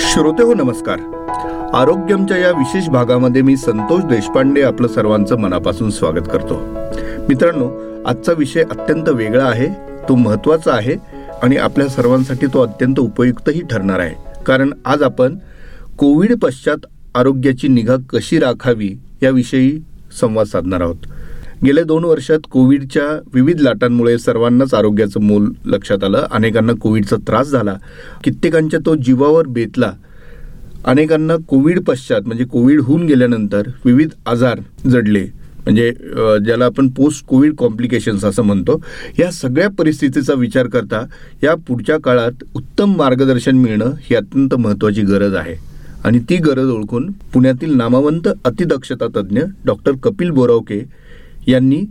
[0.00, 0.98] श्रोते हो नमस्कार.
[1.74, 6.58] आरोग्यमच्या या विशेष भागामध्ये मी संतोष देशपांडे आपलं सर्वांचं मनापासून स्वागत करतो.
[7.28, 7.68] मित्रांनो
[8.06, 9.66] आजचा विषय अत्यंत वेगळा आहे
[10.08, 10.96] तो महत्त्वाचा आहे
[11.42, 14.42] आणि आपल्या सर्वांसाठी तो अत्यंत उपयुक्तही ठरणार आहे.
[14.46, 15.36] कारण आज आपण
[15.98, 19.78] कोविड पश्चात आरोग्याची निगा कशी राखावी याविषयी
[20.20, 20.96] संवाद साधणार आहोत.
[21.64, 26.26] गेल्या दोन वर्षात कोविडच्या विविध लाटांमुळे सर्वांनाच आरोग्याचं मोल लक्षात आलं.
[26.30, 27.74] अनेकांना कोविडचा त्रास झाला.
[28.24, 29.92] कित्येकांच्या तो जीवावर बेतला.
[30.84, 35.24] अनेकांना कोविड पश्चात म्हणजे कोविड होऊन गेल्यानंतर विविध आजार जडले.
[35.64, 35.90] म्हणजे
[36.44, 38.80] ज्याला आपण पोस्ट कोविड कॉम्प्लिकेशन्स असं म्हणतो.
[39.18, 41.04] या सगळ्या परिस्थितीचा विचार करता
[41.42, 45.54] या पुढच्या काळात उत्तम मार्गदर्शन मिळणं ही अत्यंत महत्त्वाची गरज आहे.
[46.04, 50.82] आणि ती गरज ओळखून पुण्यातील नामवंत अतिदक्षता तज्ज्ञ डॉक्टर कपिल बोरावके
[51.48, 51.84] यांनी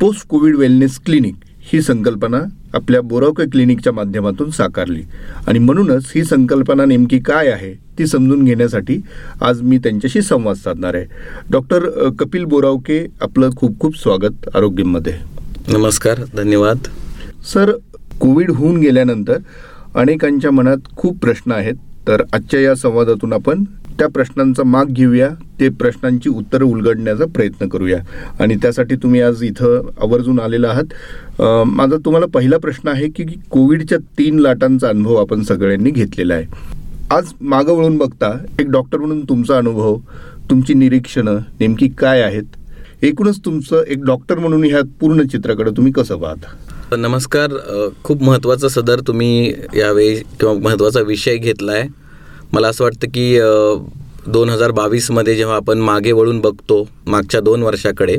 [0.00, 1.34] पोस्ट कोविड वेलनेस क्लिनिक
[1.72, 2.40] ही संकल्पना
[2.74, 5.02] आपल्या बोरावके क्लिनिकच्या माध्यमातून साकारली.
[5.46, 8.98] आणि म्हणूनच ही संकल्पना नेमकी काय आहे ती समजून घेण्यासाठी
[9.40, 11.06] आज मी त्यांच्याशी संवाद साधणार आहे.
[11.50, 15.12] डॉक्टर कपिल बोरावके आपलं खूप खूप स्वागत आरोग्यमध्ये.
[15.68, 16.78] नमस्कार धन्यवाद.
[17.54, 17.72] सर
[18.20, 19.38] कोविड होऊन गेल्यानंतर
[19.94, 21.74] अनेकांच्या मनात खूप प्रश्न आहेत.
[22.08, 23.64] तर आजच्या या संवादातून आपण
[24.00, 25.28] त्या प्रश्नांचा माग घेऊया
[25.60, 27.98] ते प्रश्नांची उत्तरं उलगडण्याचा प्रयत्न करूया.
[28.40, 31.42] आणि त्यासाठी तुम्ही आज इथं आवर्जून आलेला आहात.
[31.66, 36.46] माझा तुम्हाला पहिला प्रश्न आहे की कोविडच्या तीन लाटांचा अनुभव आपण सगळ्यांनी घेतलेला आहे.
[37.10, 39.98] आज मागं वळून बघता एक डॉक्टर म्हणून तुमचा अनुभव
[40.50, 42.44] तुमची निरीक्षणं नेमकी काय आहेत?
[43.02, 46.96] एकूणच तुमचं एक डॉक्टर म्हणून ह्या पूर्ण चित्राकडे तुम्ही कसं पाहता?
[46.96, 47.56] नमस्कार
[48.04, 51.88] खूप महत्त्वाचा सदर तुम्ही यावेळी किंवा महत्त्वाचा विषय घेतला आहे
[52.52, 53.38] मला असं वाटतं की
[54.26, 58.16] दोन हजार बावीसमध्ये जेव्हा आपण मागे वळून बघतो मागच्या दोन वर्षाकडे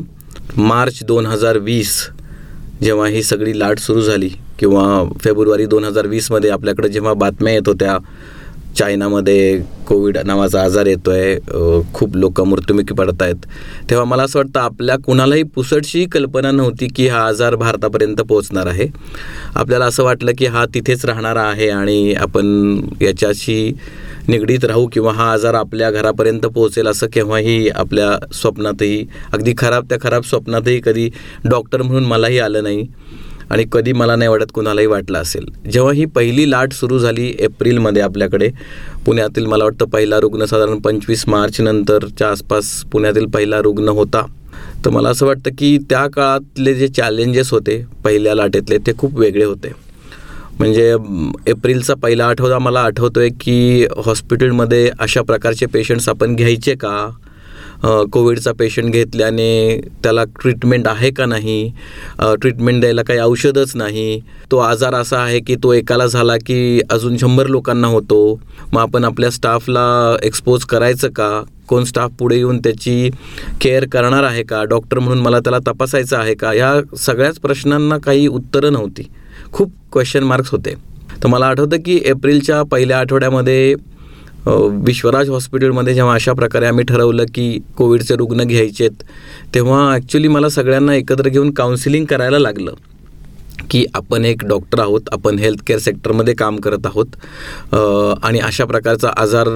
[0.58, 1.96] मार्च दोन हजार वीस
[2.82, 4.84] जेव्हा ही सगळी लाट सुरू झाली किंवा
[5.20, 7.98] फेब्रुवारी दोन हजार वीसमध्ये आपल्याकडे जेव्हा बातम्या येत होत्या
[8.78, 13.46] चायनामध्ये कोविड नावाचा आजार येतो आहे खूप लोक मृत्युमुखी पडत आहेत
[13.90, 18.88] तेव्हा मला असं वाटतं आपल्या कुणालाही पुसटशी कल्पना नव्हती की हा आजार भारतापर्यंत पोहोचणार आहे.
[19.56, 23.74] आपल्याला असं वाटलं की हा तिथेच राहणारा आहे आणि आपण याच्याशी
[24.28, 29.98] निगडीत राहू किंवा हा आजार आपल्या घरापर्यंत पोहोचेल असं केव्हाही आपल्या स्वप्नातही अगदी खराब त्या
[30.02, 31.10] खराब स्वप्नातही कधी
[31.46, 32.88] डॉक्टर म्हणून मलाही आलं नाही.
[33.52, 35.46] आणि कधी मला नाही वाटत कुणालाही वाटलं असेल.
[35.72, 38.50] जेव्हा ही पहिली लाट सुरू झाली एप्रिलमध्ये आपल्याकडे
[39.06, 44.26] पुण्यातील मला वाटतं पहिला रुग्ण साधारण पंचवीस मार्च नंतरच्या आसपास पुण्यातील पहिला रुग्ण होता.
[44.86, 49.44] तर मला असं वाटतं की त्या काळातले जे चॅलेंजेस होते पहिल्या लाटेतले ते खूप वेगळे
[49.44, 49.72] होते.
[50.60, 50.96] म्हणजे
[51.48, 57.10] एप्रिलचा पहिला आठवडा मला आठवतो आहे की हॉस्पिटलमध्ये अशा प्रकारचे पेशंट्स आपण घ्यायचे का?
[57.84, 61.72] कोविडचा पेशंट घेतल्याने त्याला ट्रीटमेंट आहे का नाही?
[62.22, 64.20] ट्रीटमेंट द्यायला काही औषधच नाही.
[64.52, 68.40] तो आजार असा आहे की तो एकाला झाला की अजून शंभर लोकांना होतो.
[68.74, 71.42] मग आपण आपल्या स्टाफला एक्सपोज करायचं का?
[71.68, 73.10] कोण स्टाफ पुढे येऊन त्याची
[73.62, 74.64] केअर करणार आहे का?
[74.64, 76.52] डॉक्टर म्हणून मला त्याला तपासायचं आहे का?
[76.52, 79.08] ह्या सगळ्याच प्रश्नांना काही उत्तरं नव्हती.
[79.54, 80.74] खूप क्वेश्चन मार्क्स होते.
[81.24, 83.76] तर मला आठवतं की एप्रिलच्या पहिल्या आठवड्यामध्ये
[84.48, 89.04] विश्वराज हॉस्पिटलमध्ये जेव्हा अशा प्रकारे आम्ही ठरवलं की कोविडचे रुग्ण घ्यायचेत
[89.54, 92.72] तेव्हा ॲक्च्युली मला सगळ्यांना एकत्र घेऊन काउन्सिलिंग करायला लागलं.
[93.72, 97.16] की आपण एक डॉक्टर आहोत आपण हेल्थकेअर सेक्टरमध्ये काम करत आहोत.
[98.24, 99.48] आणि अशा प्रकारचा आजार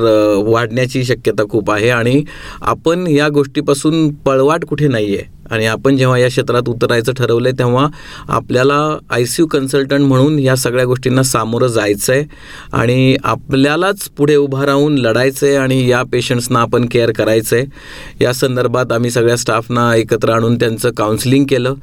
[0.47, 2.23] वाढण्याची शक्यता खूप आहे आणि
[2.61, 7.57] आपण या गोष्टीपासून पळवाट कुठे नाही आहे आणि आपण जेव्हा या क्षेत्रात उतरायचं ठरवलं आहे
[7.57, 7.87] तेव्हा
[8.27, 8.75] आपल्याला
[9.09, 12.23] आय सी यू कन्सल्टंट म्हणून या सगळ्या गोष्टींना सामोरं जायचं आहे
[12.73, 18.33] आणि आपल्यालाच पुढे उभं राहून लढायचं आहे आणि या पेशंट्सना आपण केअर करायचं आहे या
[18.33, 21.73] संदर्भात आम्ही सगळ्या स्टाफना एकत्र आणून त्यांचं काउन्सिलिंग केलं.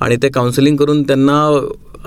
[0.00, 1.38] आणि ते काउन्सिलिंग करून त्यांना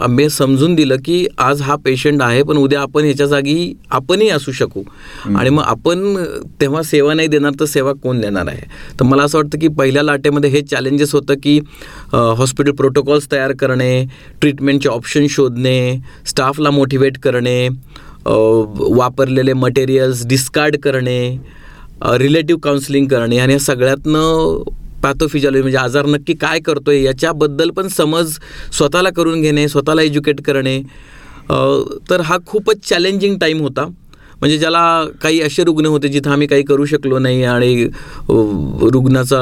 [0.03, 4.51] आम्ही समजून दिलं की आज हा पेशंट आहे पण उद्या आपण ह्याच्या जागी आपणही असू
[4.51, 4.81] शकू.
[5.35, 6.15] आणि मग आपण
[6.61, 8.61] तेव्हा सेवा नाही देणार तर सेवा कोण देणार आहे?
[8.99, 11.59] तर मला असं वाटतं की पहिल्या लाटेमध्ये हे चॅलेंजेस होतं की
[12.13, 14.05] हॉस्पिटल प्रोटोकॉल्स तयार करणे
[14.41, 17.67] ट्रीटमेंटचे ऑप्शन शोधणे स्टाफला मोटिवेट करणे
[18.25, 21.19] वापरलेले मटेरियल्स डिस्कार्ड करणे
[22.17, 24.71] रिलेटिव्ह काउन्सिलिंग करणे आणि या सगळ्यातनं
[25.03, 28.37] पॅथोफिजिओलॉजी म्हणजे आजार नक्की काय करतोय याच्याबद्दल पण समज
[28.77, 30.81] स्वतःला करून घेणे स्वतःला एज्युकेट करणे
[32.09, 33.85] तर हा खूपच चॅलेंजिंग टाईम होता.
[34.43, 34.79] म्हणजे ज्याला
[35.21, 37.85] काही असे रुग्ण होते जिथं आम्ही काही करू शकलो नाही आणि
[38.93, 39.37] रुग्णाचा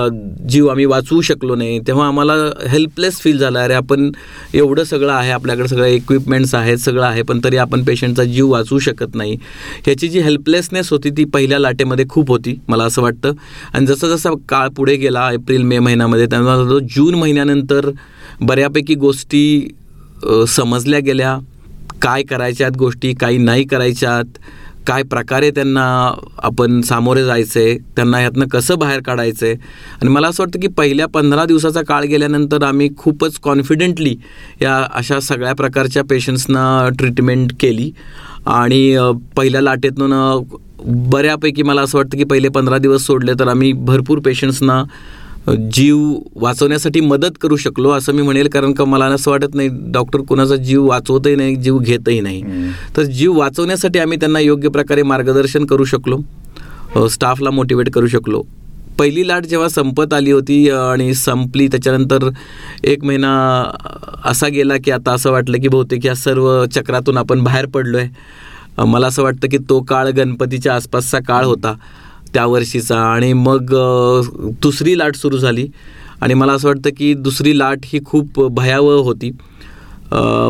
[0.50, 2.34] जीव आम्ही वाचवू शकलो नाही तेव्हा आम्हाला
[2.70, 3.64] हेल्पलेस फील झाला.
[3.64, 4.12] अरे आपण
[4.54, 8.80] एवढं सगळं आहे आपल्याकडे सगळं इक्विपमेंट्स आहेत सगळं आहे पण तरी आपण पेशंटचा जीव वाचवू
[8.80, 9.38] शकत नाही.
[9.86, 13.34] ह्याची जी हेल्पलेसनेस होती ती पहिल्या लाटेमध्ये खूप होती मला असं वाटतं.
[13.74, 17.90] आणि जसं जसं काळ पुढे गेला एप्रिल मे महिन्यामध्ये त्यांना जो जून महिन्यानंतर
[18.42, 19.68] बऱ्यापैकी गोष्टी
[20.50, 21.38] समजल्या गेल्या.
[22.02, 24.26] काय करायच्यात गोष्टी काही नाही करायच्यात.
[24.88, 25.84] काय प्रकारे त्यांना
[26.44, 29.46] आपण सामोरे जायचं आहे त्यांना ह्यातनं कसं बाहेर काढायचं?
[29.46, 29.56] आहे
[30.02, 34.16] आणि मला असं वाटतं की पहिल्या पंधरा दिवसाचा काळ गेल्यानंतर आम्ही खूपच कॉन्फिडेंटली
[34.62, 37.92] या अशा सगळ्या प्रकारच्या पेशंट्सना ट्रीटमेंट केली.
[38.46, 38.98] आणि
[39.38, 40.14] पहिल्या लाटेतून
[41.12, 44.84] बऱ्यापैकी मला असं वाटतं की पहिले पंधरा दिवस सोडले तर आम्ही भरपूर पेशंट्सना
[45.50, 45.98] जीव
[46.36, 50.56] वाचवण्यासाठी मदत करू शकलो असं मी म्हणेल कारण का मला असं वाटत नाही डॉक्टर कुणाचा
[50.56, 52.42] जीव वाचवतही नाही जीव घेतही नाही.
[52.98, 58.42] तर जीव वाचवण्यासाठी आम्ही त्यांना योग्य प्रकारे मार्गदर्शन करू शकलो स्टाफला मोटिवेट करू शकलो.
[59.00, 62.30] पहिली लाट जेव्हा संपत आली होती आणि संपली त्याच्यानंतर
[62.84, 63.32] एक महिना
[64.26, 68.86] असा गेला की आता असं वाटलं की बहुतेक या सर्व चक्रातून आपण बाहेर पडलो आहे
[68.86, 71.74] मला असं वाटतं की तो काळ गणपतीच्या आसपासचा काळ होता.
[72.34, 73.74] त्या वर्षीचा आणि मग
[74.64, 75.68] दुसरी लाट सुरू झाली.
[76.22, 79.32] आणि मला असं वाटतं की दुसरी लाट ही खूप भयावह होती.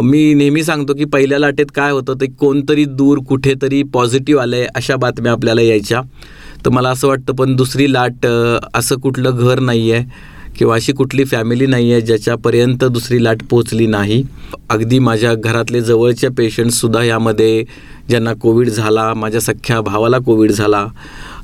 [0.04, 4.66] मी नेहमी सांगतो की पहिल्या लाटेत काय होतं ते कोणतरी दूर कुठेतरी पॉझिटिव्ह आलं आहे
[4.76, 6.02] अशा बातम्या आपल्याला यायच्या.
[6.66, 8.26] तर मला असं वाटतं पण दुसरी लाट
[8.76, 13.86] असं कुठलं घर नाही आहे किंवा अशी कुठली फॅमिली नाही आहे ज्याच्यापर्यंत दुसरी लाट पोचली
[13.88, 14.24] नाही.
[14.70, 17.64] अगदी माझ्या घरातले जवळचे पेशंटसुद्धा यामध्ये
[18.10, 20.86] ज्यांना कोविड झाला माझ्या सख्ख्या भावाला कोविड झाला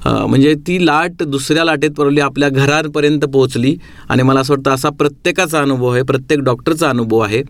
[0.06, 3.76] म्हणजे ती लाट दुसऱ्या लाटेत परवली आपल्या घरांपर्यंत पोहोचली.
[4.10, 7.42] आणि मला असं वाटतं असा प्रत्येकाचा अनुभव आहे प्रत्येक डॉक्टरचा अनुभव आहे.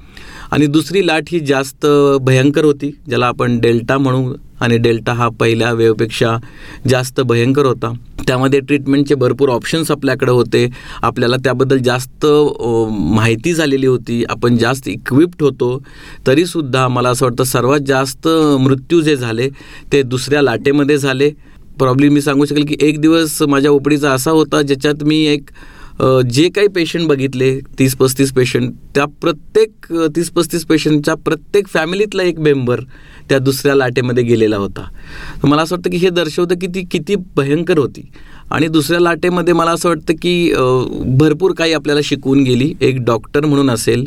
[0.51, 1.85] आणि दुसरी लाट ही जास्त
[2.21, 4.33] भयंकर होती ज्याला आपण डेल्टा म्हणू.
[4.61, 6.35] आणि डेल्टा हा पहिल्या वेवपेक्षा
[6.89, 7.91] जास्त भयंकर होता.
[8.27, 10.65] त्यामध्ये ट्रीटमेंटचे भरपूर ऑप्शन्स आपल्याकडे होते.
[11.01, 12.25] आपल्याला त्याबद्दल जास्त
[12.91, 14.23] माहिती झालेली होती.
[14.29, 15.77] आपण जास्त इक्विप्ड होतो.
[16.27, 18.27] तरीसुद्धा मला असं वाटतं सर्वात जास्त
[18.59, 19.49] मृत्यू जे झाले
[19.91, 21.31] ते दुसऱ्या लाटेमध्ये झाले.
[21.79, 25.49] प्रॉब्लेम मी सांगू शकेल की एक दिवस माझ्या ओपडीचा असा होता ज्याच्यात मी एक
[26.29, 32.39] जे काही पेशंट बघितले तीस पस्तीस पेशंट त्या प्रत्येक तीस पस्तीस पेशंटच्या प्रत्येक फॅमिलीतला एक
[32.39, 32.81] मेंबर
[33.29, 34.87] त्या दुसऱ्या लाटेमध्ये गेलेला होता.
[35.43, 38.01] मला असं वाटतं की हे दर्शवतं की ती किती भयंकर होती.
[38.51, 40.51] आणि दुसऱ्या लाटेमध्ये मला असं वाटतं की
[41.19, 42.71] भरपूर काही आपल्याला शिकवून गेली.
[42.81, 44.05] एक डॉक्टर म्हणून असेल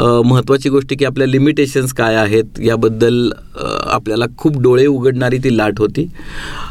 [0.00, 3.30] महत्त्वाची गोष्ट की आपल्या लिमिटेशन्स काय आहेत याबद्दल
[3.86, 6.06] आपल्याला खूप डोळे उघडणारी ती लाट होती.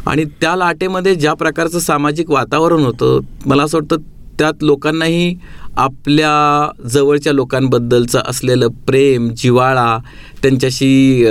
[0.06, 5.34] आणि त्या लाटेमध्ये ज्या प्रकारचं सामाजिक वातावरण होतं मला असं वाटतं त्यात लोकांनाही
[5.76, 9.98] आपल्या जवळच्या लोकांबद्दलचं असलेलं प्रेम जिवाळा
[10.42, 11.24] त्यांच्याशी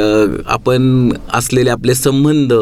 [0.48, 2.54] आपण असलेले आपले संबंध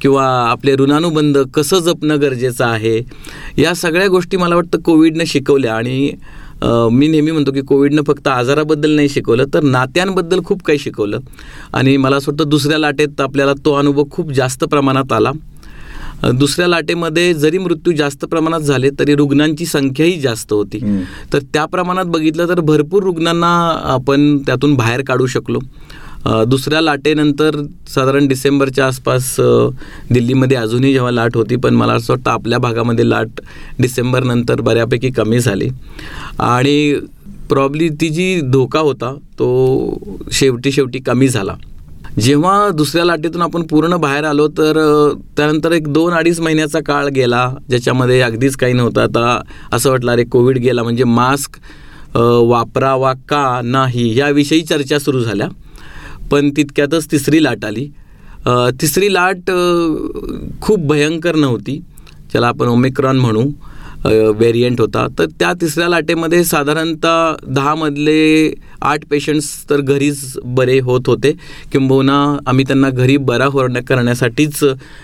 [0.00, 3.00] किंवा आपले ऋणानुबंध कसं जपणं गरजेचं आहे
[3.58, 5.74] या सगळ्या गोष्टी मला वाटतं कोविडनं शिकवल्या.
[5.74, 6.12] आणि
[6.92, 11.18] मी नेहमी म्हणतो की कोविडनं फक्त आजाराबद्दल नाही शिकवलं तर नात्यांबद्दल खूप काही शिकवलं.
[11.72, 15.32] आणि मला असं वाटतं दुसऱ्या लाटेत आपल्याला तो अनुभव खूप जास्त प्रमाणात आला.
[16.34, 20.78] दुसऱ्या लाटेमध्ये जरी मृत्यू जास्त प्रमाणात झाले तरी रुग्णांची संख्याही जास्त होती.
[21.32, 23.50] तर त्या प्रमाणात बघितलं तर भरपूर रुग्णांना
[23.92, 25.58] आपण त्यातून बाहेर काढू शकलो.
[26.26, 27.56] दुसऱ्या लाटेनंतर
[27.88, 29.34] साधारण डिसेंबरच्या आसपास
[30.10, 33.40] दिल्लीमध्ये अजूनही जेव्हा लाट होती पण मला असं वाटतं आपल्या भागामध्ये लाट
[33.78, 35.68] डिसेंबरनंतर बऱ्यापैकी कमी झाली.
[36.38, 36.94] आणि
[37.48, 41.54] प्रॉब्ली ती जी धोका होता तो शेवटी शेवटी कमी झाला.
[42.20, 44.78] जेव्हा दुसऱ्या लाटेतून आपण पूर्ण बाहेर आलो तर
[45.36, 49.00] त्यानंतर एक दोन अडीच महिन्याचा काळ गेला ज्याच्यामध्ये अगदीच काही नव्हतं.
[49.00, 49.40] आता
[49.72, 51.56] असं वाटलं अरे कोविड गेला म्हणजे मास्क
[52.16, 55.48] वापरावा का नाही याविषयी चर्चा सुरू झाल्या.
[56.30, 57.88] पण तितक्यातच तिसरी लाट आली.
[58.80, 59.50] तिसरी लाट
[60.60, 61.78] खूप भयंकर नव्हती.
[62.30, 63.44] ज्याला आपण ओमिक्रॉन म्हणू.
[64.04, 65.06] व्हेरियंट होता.
[65.18, 68.52] तर त्या तिसऱ्या लाटेमध्ये साधारणतः दहामधले
[68.82, 71.32] आठ पेशंट्स तर घरीच बरे होत होते.
[71.72, 74.62] किंबहुना आम्ही त्यांना घरी बरा होण्या करण्यासाठीच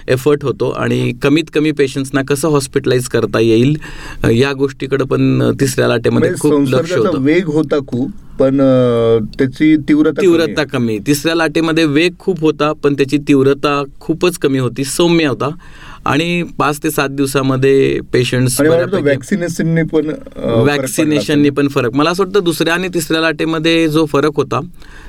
[0.08, 3.76] एफर्ट होतो आणि कमीत कमी पेशंट्सना कसं हॉस्पिटलाइज करता येईल
[4.32, 7.22] या गोष्टीकडे पण तिसऱ्या लाटेमध्ये म्हणजे खूप लक्ष होतं.
[7.22, 8.58] वेग होता खूप पण
[9.38, 10.98] त्याची तीव्रता तीव्रता कमी.
[11.06, 14.84] तिसऱ्या लाटेमध्ये वेग खूप होता पण त्याची तीव्रता खूपच कमी होती.
[14.84, 15.50] सौम्य होता.
[16.06, 20.10] आणि पाच ते सात दिवसामध्ये पेशंट्स वॅक्सिनेशनने पण
[20.66, 21.94] वॅक्सिनेशनने पण फरक.
[21.94, 24.60] मला असं वाटतं दुसऱ्या आणि तिसऱ्या लाटेमध्ये जो फरक होता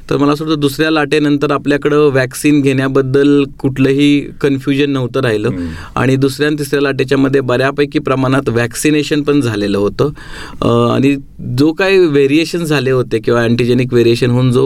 [0.09, 5.49] तर मला असं वाटतं दुसऱ्या लाटेनंतर आपल्याकडं वॅक्सिन घेण्याबद्दल कुठलंही कन्फ्युजन नव्हतं राहिलं.
[5.95, 10.11] आणि दुसऱ्या आणि तिसऱ्या लाटेच्या मध्ये बऱ्यापैकी प्रमाणात वॅक्सिनेशन पण झालेलं होतं.
[10.91, 11.15] आणि
[11.57, 14.65] जो काही व्हेरिएशन झाले होते किंवा अँटीजेनिक व्हेरिएशन होऊन जो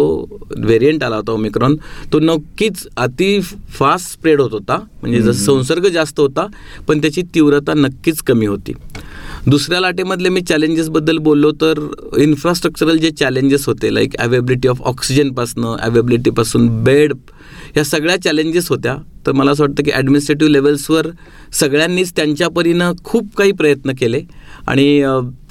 [0.57, 1.75] व्हेरियंट आला होता ओमिक्रॉन
[2.13, 4.77] तो नक्कीच अति फास्ट स्प्रेड होत होता.
[5.01, 6.47] म्हणजे जसं संसर्ग जास्त होता
[6.87, 8.73] पण त्याची तीव्रता नक्कीच कमी होती.
[9.47, 11.79] दुसऱ्या लाटेमधले मी चॅलेंजेसबद्दल बोललो तर
[12.17, 17.13] इन्फ्रास्ट्रक्चरल जे चॅलेंजेस होते लाईक अवेबिलिटी ऑफ ऑक्सिजनपासनं अवेबिलिटीपासून बेड
[17.75, 18.95] ह्या सगळ्या चॅलेंजेस होत्या.
[19.27, 21.07] तर मला असं वाटतं की ॲडमिनिस्ट्रेटिव्ह लेवल्सवर
[21.53, 24.21] सगळ्यांनीच त्यांच्या परीनं खूप काही प्रयत्न केले.
[24.67, 25.01] आणि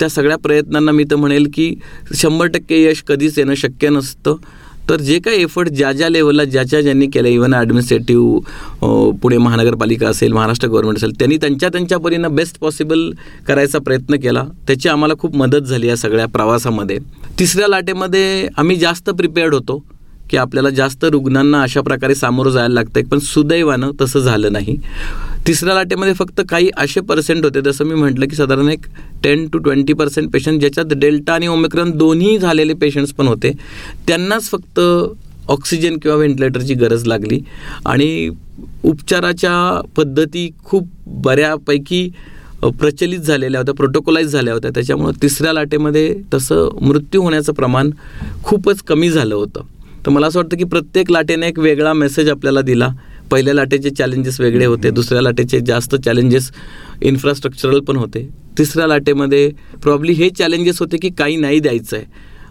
[0.00, 1.75] त्या सगळ्या प्रयत्नांना मी तर म्हणेल की
[2.14, 4.37] शंभर टक्के यश कधीच येणं शक्य नसतं.
[4.88, 10.33] तर जे काही एफर्ट ज्या ज्या लेवलला ज्याच्या ज्यांनी केलं इव्हन ॲडमिनिस्ट्रेटिव्ह पुणे महानगरपालिका असेल
[10.33, 13.11] महाराष्ट्र गव्हर्नमेंट असेल त्यांनी त्यांच्या त्यांच्या परीनं बेस्ट पॉसिबल
[13.49, 14.45] करायचा प्रयत्न केला.
[14.66, 16.99] त्याची आम्हाला खूप मदत झाली या सगळ्या प्रवासामध्ये.
[17.38, 19.83] तिसऱ्या लाटेमध्ये आम्ही जास्त प्रिपेअर्ड होतो
[20.30, 24.76] की आपल्याला जास्त रुग्णांना अशा प्रकारे सामोरं जायला लागतं पण सुदैवानं तसं झालं नाही.
[25.49, 27.61] तिसऱ्या लाटेमध्ये फक्त काही असे पर्सेंट होते.
[27.61, 28.87] जसं मी म्हटलं की साधारण एक
[29.25, 33.52] ten to twenty percent patient ज्याच्यात डेल्टा आणि ओमिक्रॉन दोन्ही झालेले पेशंट्स पण होते.
[34.07, 34.81] त्यांनाच फक्त
[35.49, 37.40] ऑक्सिजन किंवा व्हेंटिलेटरची गरज लागली.
[37.87, 38.31] आणि
[38.85, 42.09] उपचाराच्या पद्धती खूप बऱ्यापैकी
[42.62, 44.71] प्रचलित झालेल्या होत्या प्रोटोकोलाईज झाल्या होत्या.
[44.75, 47.90] त्याच्यामुळं तिसऱ्या लाटेमध्ये तसं मृत्यू होण्याचं प्रमाण
[48.45, 49.61] खूपच कमी झालं होतं.
[50.07, 52.88] तर मला असं वाटतं की प्रत्येक लाटेने एक वेगळा मेसेज आपल्याला दिला.
[53.30, 56.50] पहिल्या लाटेचे चॅलेंजेस वेगळे होते दुसऱ्या लाटेचे जास्त चॅलेंजेस
[57.02, 58.28] इन्फ्रास्ट्रक्चरल पण होते.
[58.58, 59.50] तिसऱ्या लाटेमध्ये
[59.82, 62.04] प्रॉब्ली हे चॅलेंजेस होते की काही नाही द्यायचं आहे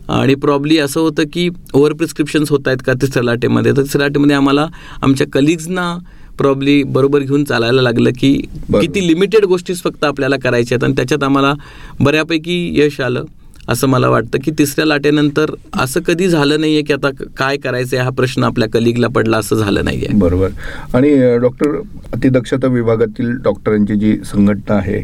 [0.10, 3.72] आणि प्रॉब्ली असं होतं की ओव्हर प्रिस्क्रिप्शन्स होत आहेत का तिसऱ्या लाटेमध्ये?
[3.72, 4.68] तर तिसऱ्या लाटेमध्ये आम्हाला
[5.02, 5.96] आमच्या कलिग्सना
[6.38, 8.32] प्रॉब्ली बरोबर घेऊन चालायला लागलं की
[8.72, 11.54] किती लिमिटेड गोष्टीच फक्त आपल्याला करायच्या आहेत आणि त्याच्यात आम्हाला
[12.00, 13.24] बऱ्यापैकी यश आलं.
[13.70, 18.10] असं मला वाटतं की तिसऱ्या लाटेनंतर असं कधी झालं नाहीये की आता काय करायचं हा
[18.18, 20.08] प्रश्न आपल्या कलिगला पडला असं झालं नाहीये.
[20.14, 20.50] बरोबर.
[20.94, 21.76] आणि डॉक्टर
[22.14, 25.04] अतिदक्षता विभागातील डॉक्टरांची जी संघटना आहे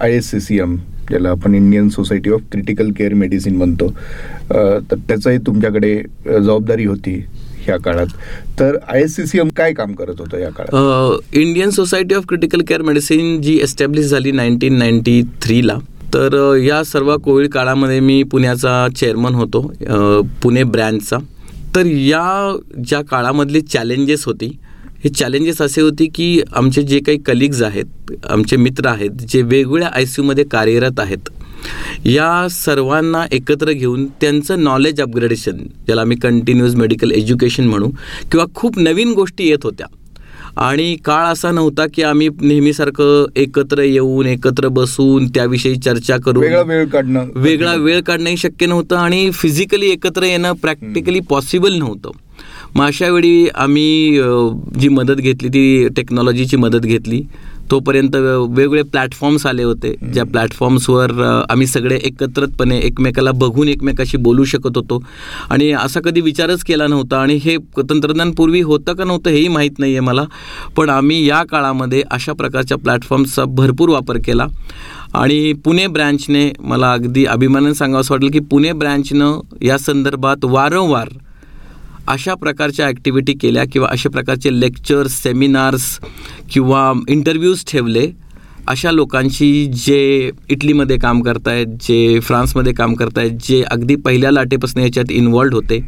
[0.00, 0.76] I S C C M
[1.08, 3.88] ज्याला आपण Indian Society of Critical Care Medicine म्हणतो
[4.50, 5.94] तर त्याचाही तुमच्याकडे
[6.26, 7.14] जबाबदारी होती
[7.64, 8.06] ह्या काळात.
[8.60, 11.34] तर I S C C M काय काम करत होतं या काळात?
[11.36, 15.76] Indian Society of Critical Care Medicine G establish झाली नाईन्टीन नाईन्टी थ्रीला
[16.14, 19.60] तर या सर्व कोविड काळामध्ये मी पुण्याचा चेअरमन होतो
[20.42, 21.18] पुणे ब्रँडचा
[21.74, 24.56] तर या ज्या काळामधली चॅलेंजेस होती
[25.04, 29.88] हे चॅलेंजेस असे होते की आमचे जे काही कलिग्ज आहेत आमचे मित्र आहेत जे वेगवेगळ्या
[29.94, 31.28] आय सी यूमध्ये कार्यरत आहेत
[32.06, 37.90] या सर्वांना एकत्र घेऊन त्यांचं नॉलेज अपग्रेडेशन ज्याला आम्ही कंटिन्युअस मेडिकल एज्युकेशन म्हणू
[38.32, 39.86] किंवा खूप नवीन गोष्टी येत होत्या.
[40.56, 46.62] आणि काळ असा नव्हता की आम्ही नेहमीसारखं एकत्र येऊन एकत्र बसून त्याविषयी चर्चा करून वेगळा
[46.62, 47.26] वेळ काढणं.
[47.34, 52.10] वेगळा वेळ काढणंही शक्य नव्हतं आणि फिजिकली एकत्र येणं प्रॅक्टिकली पॉसिबल नव्हतं.
[52.74, 54.20] मग अशा वेळी आम्ही
[54.80, 57.22] जी मदत घेतली ती टेक्नॉलॉजीची मदत घेतली.
[57.70, 59.94] तोपर्यंत वेगवेगळे प्लॅटफॉर्म्स आले होते.
[60.12, 61.10] ज्या प्लॅटफॉर्म्सवर
[61.50, 65.02] आम्ही सगळे एकत्रितपणे एकमेकाला बघून एकमेकाशी बोलू शकत होतो.
[65.50, 67.20] आणि असा कधी विचारच केला नव्हता.
[67.20, 67.56] आणि हे
[67.90, 70.24] तंत्रज्ञान पूर्वी होतं का नव्हतं हेही माहीत नाही आहे मला.
[70.76, 74.46] पण आम्ही या काळामध्ये अशा प्रकारच्या प्लॅटफॉर्म्सचा भरपूर वापर केला.
[75.14, 81.08] आणि पुणे ब्रँचने मला अगदी अभिमानानं सांगावं असं वाटलं की पुणे ब्रँचनं या संदर्भात वारंवार
[82.10, 85.84] अशा प्रकारच्या ॲक्टिव्हिटी केल्या किंवा अशा प्रकारचे लेक्चर्स सेमिनार्स
[86.50, 88.10] किंवा इंटरव्ह्यूज ठेवले
[88.68, 95.10] अशा लोकांची जे इटलीमध्ये काम करतायत जे फ्रान्समध्ये काम करतायत जे अगदी पहिल्या लाटेपासून याच्यात
[95.10, 95.78] इन्वॉल्ड होते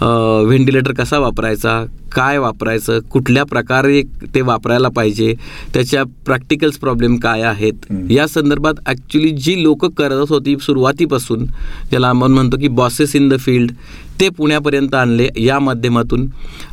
[0.00, 4.02] व्हेंटिलेटर कसा वापरायचा काय वापरायचं कुठल्या प्रकारे
[4.34, 5.34] ते वापरायला पाहिजे
[5.74, 11.44] त्याच्या प्रॅक्टिकल्स प्रॉब्लेम काय आहेत या संदर्भात ॲक्च्युली जी लोक करत होती सुरुवातीपासून
[11.90, 13.72] ज्याला आपण म्हणतो की बॉसेस इन द फील्ड
[14.20, 16.26] ते पुण्यापर्यंत आणले या माध्यमातून.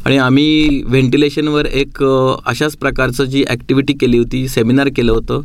[0.06, 5.42] आणि आम्ही व्हेंटिलेशनवर एक अशाच प्रकारचं जी ॲक्टिव्हिटी केली होती सेमिनार केलं होतं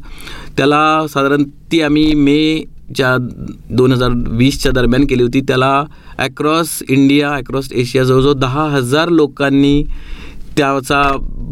[0.56, 3.16] त्याला साधारण ती आम्ही मेच्या
[3.76, 5.40] दोन हजार वीसच्या दरम्यान केली होती.
[5.40, 5.85] त्याला
[6.18, 9.82] ॲक्रॉस इंडिया ॲक्रॉस एशिया जवळजवळ दहा हजार लोकांनी
[10.56, 11.02] त्याचा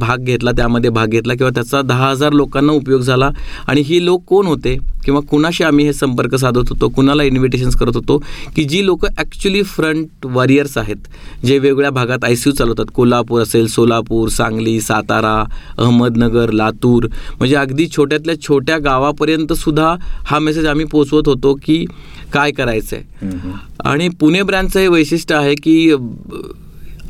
[0.00, 3.30] भाग घेतला त्यामध्ये भाग घेतला किंवा त्याचा दहा हजार लोकांना उपयोग झाला.
[3.66, 4.76] आणि ही लोक कोण होते?
[5.04, 6.88] किंवा कुणाशी आम्ही हे संपर्क साधत होतो?
[6.88, 8.19] कुणाला इन्व्हिटेशन्स करत होतो?
[8.57, 11.09] की जी लोक ॲक्च्युली फ्रंट वॉरियर्स आहेत
[11.45, 12.87] जे वेगवेगळ्या भागात आय सी यू चालवतात.
[12.95, 15.35] कोल्हापूर असेल सोलापूर सांगली सातारा
[15.78, 17.07] अहमदनगर लातूर.
[17.38, 19.95] म्हणजे अगदी छोट्यातल्या छोट्या गावापर्यंत सुद्धा
[20.26, 21.85] हा मेसेज आम्ही पोचवत होतो की
[22.33, 23.28] काय करायचं आहे
[23.85, 25.95] आणि पुणे ब्रँचचं हे वैशिष्ट्य आहे की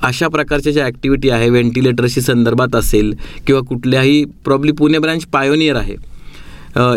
[0.03, 3.13] अशा प्रकारच्या ज्या ॲक्टिव्हिटी आहे व्हेंटिलेटरशी संदर्भात असेल
[3.47, 5.97] किंवा कुठल्याही प्रॉब्ली पुणे ब्रँच पायोनियर आहे.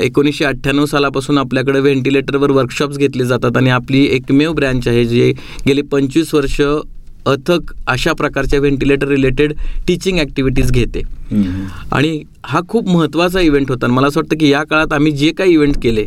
[0.02, 5.32] एकोणीसशे अठ्ठ्याण्णव सालापासून आपल्याकडे व्हेंटिलेटरवर वर्कशॉप्स घेतले जातात आणि आपली एकमेव ब्रँच आहे जे
[5.68, 6.60] गेली पंचवीस वर्ष
[7.28, 9.54] अथक अशा प्रकारच्या व्हेंटिलेटर रिलेटेड
[9.88, 11.02] टीचिंग ॲक्टिव्हिटीज घेते.
[11.92, 13.88] आणि हा खूप महत्त्वाचा इव्हेंट होता.
[13.88, 16.06] मला असं वाटतं की या काळात आम्ही जे काही इव्हेंट केले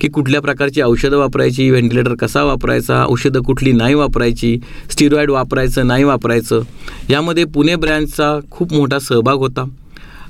[0.00, 4.56] की कुठल्या प्रकारची औषधं वापरायची व्हेंटिलेटर कसा वापरायचा औषधं कुठली नाही वापरायची
[4.90, 6.62] स्टिरॉइड वापरायचं नाही वापरायचं
[7.10, 9.64] यामध्ये पुणे ब्रँचचा खूप मोठा सहभाग होता.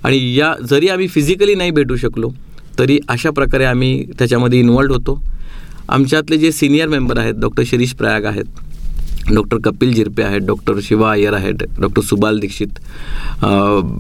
[0.05, 2.31] आणि या जरी आम्ही फिजिकली नाही भेटू शकलो
[2.79, 5.21] तरी अशा प्रकारे आम्ही त्याच्यामध्ये इन्वॉल्ड होतो.
[5.89, 8.45] आमच्यातले जे सिनियर मेंबर आहेत डॉक्टर शिरीष प्रयाग आहेत
[9.29, 12.79] डॉक्टर कपिल जिरपे आहेत डॉक्टर शिवा अय्यर आहेत doctor Subal Dikshit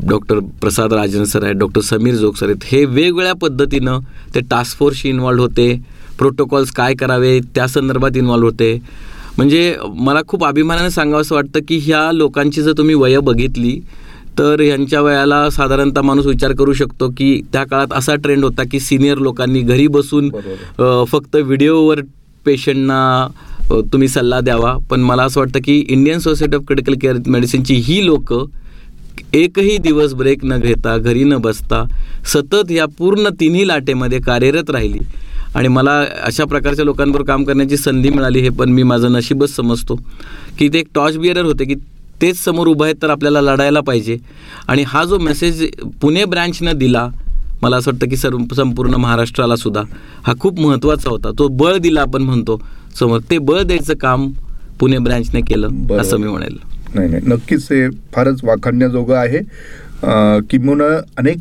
[0.08, 2.64] doctor Prasad Rajan sir आहेत डॉक्टर समीर जोग सर आहेत.
[2.64, 3.98] हे वेगवेगळ्या पद्धतीनं
[4.34, 5.72] ते टास्क फोर्सशी इन्वॉल्ड होते
[6.18, 8.76] प्रोटोकॉल्स काय करावे त्या संदर्भात इन्वॉल्व होते.
[9.36, 13.78] म्हणजे मला खूप अभिमानाने सांगावं असं वाटतं की ह्या लोकांची जर तुम्ही वय बघितली
[14.38, 18.80] तर ह्यांच्या वयाला साधारणतः माणूस विचार करू शकतो की त्या काळात असा ट्रेंड होता की
[18.80, 20.30] सिनियर लोकांनी घरी बसून
[21.10, 22.00] फक्त व्हिडिओवर
[22.46, 23.26] पेशंटना
[23.92, 24.76] तुम्ही सल्ला द्यावा.
[24.90, 28.32] पण मला असं वाटतं की Indian Society of Critical Care मेडिसिनची ही लोक
[29.34, 31.84] एकही दिवस ब्रेक न घेता घरी न बसता
[32.32, 34.98] सतत या पूर्ण तिन्ही लाटेमध्ये कार्यरत राहिली.
[35.54, 35.92] आणि मला
[36.24, 39.96] अशा प्रकारच्या लोकांबरोबर काम करण्याची संधी मिळाली हे पण मी माझं नशीबच समजतो.
[40.58, 41.74] की ते एक टॉर्च बिअरर होते की
[42.22, 44.16] तेच समोर उभं आहेत तर आपल्याला लढायला पाहिजे.
[44.68, 45.64] आणि हा जो मेसेज
[46.02, 47.08] पुणे ब्रँचनं दिला
[47.62, 49.82] मला असं वाटतं की सर्व संपूर्ण महाराष्ट्राला सुद्धा
[50.26, 51.30] हा खूप महत्त्वाचा होता.
[51.38, 52.60] तो बळ दिला आपण म्हणतो.
[52.98, 54.30] समोर ते बळ द्यायचं काम
[54.80, 55.96] पुणे ब्रँचने केलं.
[56.00, 56.56] असं मी म्हणेल.
[56.94, 57.22] नाही नाही.
[57.26, 59.38] नक्कीच हे फारच वाखाणण्याजोगं आहे.
[60.50, 60.84] किंबहुना
[61.18, 61.38] अनेक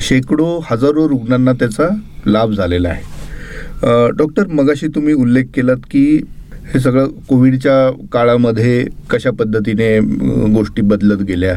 [0.00, 1.88] शेकडो हजारो रुग्णांना त्याचा
[2.26, 3.12] लाभ झालेला आहे.
[4.16, 6.04] डॉक्टर मगाशी तुम्ही उल्लेख केलात की
[6.72, 9.98] हे सगळं कोविडच्या काळामध्ये कशा पद्धतीने
[10.54, 11.56] गोष्टी बदलत गेल्या?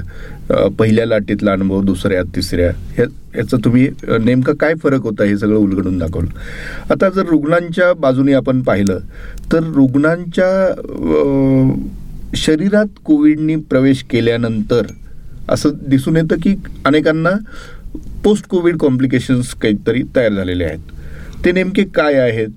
[0.79, 3.05] पहिल्या लाटेतला अनुभव दुसऱ्या तिसऱ्या ह्या
[3.37, 6.29] याचा तुम्ही नेमकं नेमका काय फरक होता हे सगळं उलगडून दाखवलं.
[6.91, 8.99] आता जर रुग्णांच्या बाजूने आपण पाहिलं
[9.51, 10.47] तर रुग्णांच्या
[12.35, 14.87] शरीरात कोविडनी प्रवेश केल्यानंतर
[15.49, 17.31] असं दिसून येतं की अनेकांना
[18.23, 20.79] पोस्ट कोविड कॉम्प्लिकेशन्स काहीतरी तयार झालेले आहेत.
[21.45, 22.49] ते नेमके काय आहेत?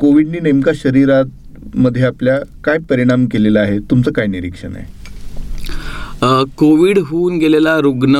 [0.00, 1.24] कोविडनी नेमका शरीरात
[1.76, 3.78] मध्ये आपल्या काय परिणाम केलेला आहे?
[3.90, 6.44] तुमचं काय निरीक्षण आहे?
[6.58, 8.16] कोविड होऊन गेलेला रुग्ण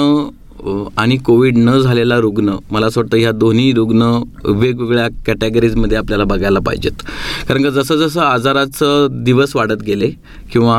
[0.98, 4.02] आणि कोविड न झालेला रुग्ण मला असं वाटतं ह्या दोन्ही रुग्ण
[4.44, 7.02] वेगवेगळ्या कॅटेगरीजमध्ये आपल्याला बघायला पाहिजेत.
[7.48, 10.08] कारण का जसं जसं आजाराचं दिवस वाढत गेले
[10.52, 10.76] किंवा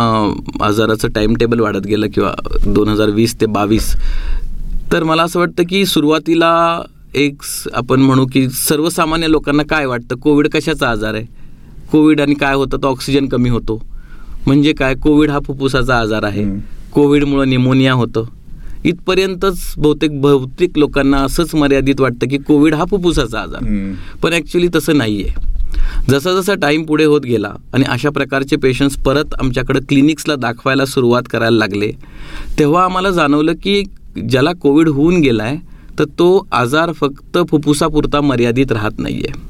[0.66, 2.34] आजाराचं टाईम टेबल वाढत गेलं किंवा
[2.66, 3.94] दोन हजार वीस ते बावीस
[4.92, 6.52] तर मला असं वाटतं की सुरुवातीला
[7.16, 7.42] एक
[7.74, 10.16] आपण म्हणू की सर्वसामान्य लोकांना काय वाटतं?
[10.16, 11.26] कोविड कशाचा आजार आहे?
[11.92, 13.82] कोविड आणि काय होतं तर ऑक्सिजन कमी होतो.
[14.48, 16.46] म्हणजे काय कोविड हा फुफ्फुसाचा आजार आहे.
[16.94, 18.26] कोविडमुळं निमोनिया होतं.
[18.86, 23.64] इथपर्यंतच बहुतेक बहुतेक लोकांना असंच मर्यादित वाटतं की कोविड हा फुफ्फुसाचा आजार.
[24.24, 25.48] पण ॲक्च्युली तसं नाही आहे
[26.10, 31.24] जसा जसा टाईम पुढे होत गेला आणि अशा प्रकारचे पेशंट्स परत आमच्याकडं क्लिनिक्सला दाखवायला सुरुवात
[31.32, 31.92] करायला लागले
[32.60, 33.84] तेव्हा आम्हाला जाणवलं की
[34.30, 35.58] ज्याला कोविड होऊन गेला आहे
[36.00, 39.48] तर तो आजार फक्त फुफ्फुसापुरता मर्यादित राहत नाही आहे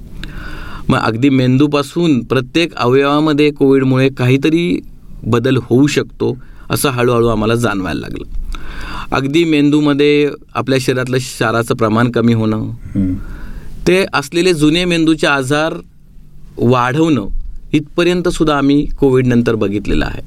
[0.89, 4.79] मग अगदी मेंदूपासून प्रत्येक अवयवामध्ये कोविडमुळे काहीतरी
[5.23, 6.35] बदल होऊ शकतो
[6.69, 8.37] असं हळूहळू आम्हाला जाणवायला लागलं
[9.11, 12.65] अगदी मेंदूमध्ये आपल्या शरीरातलं क्षाराचं प्रमाण कमी होणं.
[13.87, 15.73] ते असलेले जुने मेंदूचे आजार
[16.57, 17.27] वाढवणं
[17.73, 20.21] इथपर्यंत सुद्धा आम्ही कोविडनंतर बघितलेलं आहे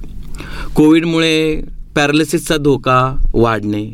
[0.74, 1.62] कोविडमुळे
[1.96, 3.00] पॅरालिसिसचा धोका
[3.34, 3.84] वाढणे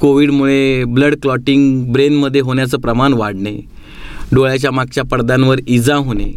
[0.00, 3.56] कोविडमुळे ब्लड क्लॉटिंग ब्रेनमध्ये होण्याचं प्रमाण वाढणे
[4.34, 6.30] डोळ्याच्या मागच्या पडद्यांवर इजा होणे.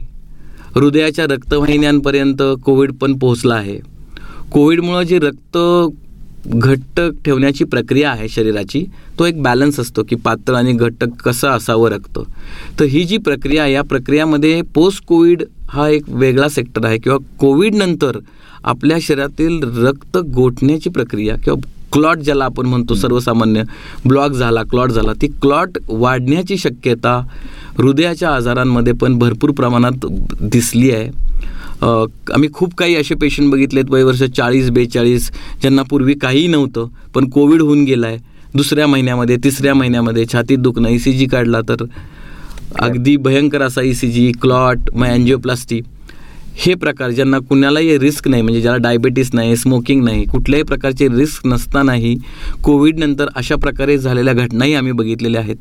[0.75, 3.79] हृदयाच्या रक्तवाहिन्यांपर्यंत कोविड पण पोहोचला आहे.
[4.51, 5.58] कोविडमुळं जे रक्त
[6.47, 8.84] घट्ट ठेवण्याची प्रक्रिया आहे शरीराची
[9.19, 12.19] तो एक बॅलन्स असतो की पातळ आणि घट्ट कसं असावं रक्त.
[12.79, 17.17] तर ही जी प्रक्रिया आहे या प्रक्रियामध्ये पोस्ट कोविड हा एक वेगळा सेक्टर आहे किंवा
[17.39, 18.19] कोविडनंतर
[18.63, 23.63] आपल्या शरीरातील रक्त गोठण्याची प्रक्रिया किंवा क्लॉट ज्याला आपण म्हणतो सर्वसामान्य
[24.05, 27.17] ब्लॉक झाला क्लॉट झाला ती क्लॉट वाढण्याची शक्यता
[27.77, 30.05] हृदयाच्या आजारांमध्ये पण भरपूर प्रमाणात
[30.41, 31.10] दिसली आहे.
[32.34, 35.29] आम्ही खूप काही असे पेशंट बघितलेत वयवर्ष चाळीस बेचाळीस
[35.62, 38.17] ज्यांना पूर्वी काहीही नव्हतं पण कोविड होऊन गेला आहे
[38.55, 41.84] दुसऱ्या महिन्यामध्ये तिसऱ्या महिन्यामध्ये छातीत दुखणं ई सी जी काढला तर
[42.81, 45.81] अगदी भयंकर असा ई सी जी क्लॉट मग अँजिओप्लास्टी
[46.57, 51.47] हे प्रकार ज्यांना कुणालाही रिस्क नाही म्हणजे ज्याला डायबेटीस नाही स्मोकिंग नाही कुठल्याही प्रकारचे रिस्क
[51.47, 52.15] नसतानाही
[52.63, 55.55] कोविडनंतर अशा प्रकारे झालेल्या घटनाही आम्ही बघितलेल्या आहेत.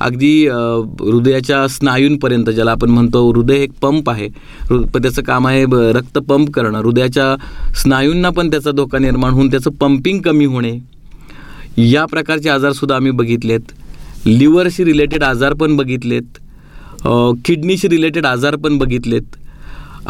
[0.00, 4.28] अगदी हृदयाच्या स्नायूंपर्यंत ज्याला आपण म्हणतो हृदय एक पंप आहे.
[4.70, 6.78] त्याचं काम आहे ब- रक्त पंप करणं.
[6.78, 7.36] हृदयाच्या
[7.74, 10.78] स्नायूंना पण त्याचा धोका निर्माण होऊन त्याचं पंपिंग कमी होणे.
[11.78, 13.60] या प्रकारचे आजारसुद्धा आम्ही बघितलेत.
[14.26, 16.38] लिव्हरशी रिलेटेड आजार पण बघितलेत.
[17.44, 19.22] किडनीशी रिलेटेड आजार पण बघितलेत.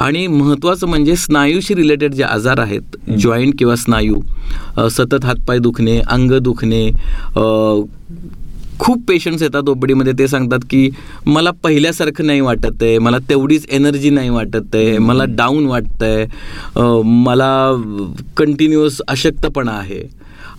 [0.00, 4.20] आणि महत्त्वाचं म्हणजे स्नायूशी रिलेटेड जे आजार आहेत जॉईंट किंवा स्नायू
[4.90, 6.88] सतत हातपाय दुखणे अंग दुखणे
[8.78, 10.12] खूप पेशंट्स येतात ओपडीमध्ये.
[10.18, 10.88] ते सांगतात की
[11.26, 17.02] मला पहिल्यासारखं नाही वाटत आहे मला तेवढीच एनर्जी नाही वाटत आहे मला डाऊन वाटतं आहे
[17.24, 17.50] मला
[18.36, 20.02] कंटिन्युअस अशक्तपणा आहे.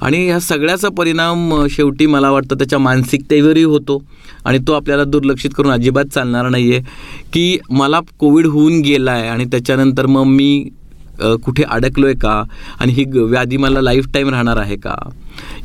[0.01, 4.03] आणि ह्या सगळ्याचा परिणाम शेवटी मला वाटतं त्याच्या मानसिकतेवरही होतो.
[4.45, 6.81] आणि तो आपल्याला दुर्लक्षित करून अजिबात चालणार नाही आहे
[7.33, 10.69] की मला कोविड होऊन गेला आहे आणि त्याच्यानंतर मग मी
[11.21, 12.43] कुठे अडकलो आहे का?
[12.79, 14.95] आणि ही ग- व्याधी मला लाईफ टाईम राहणार आहे का?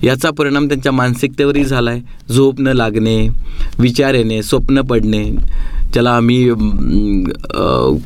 [0.02, 3.28] याचा परिणाम त्यांच्या मानसिकतेवरही झाला आहे झोप न लागणे
[3.78, 5.24] विचार येणे स्वप्न पडणे
[5.92, 6.48] ज्याला आम्ही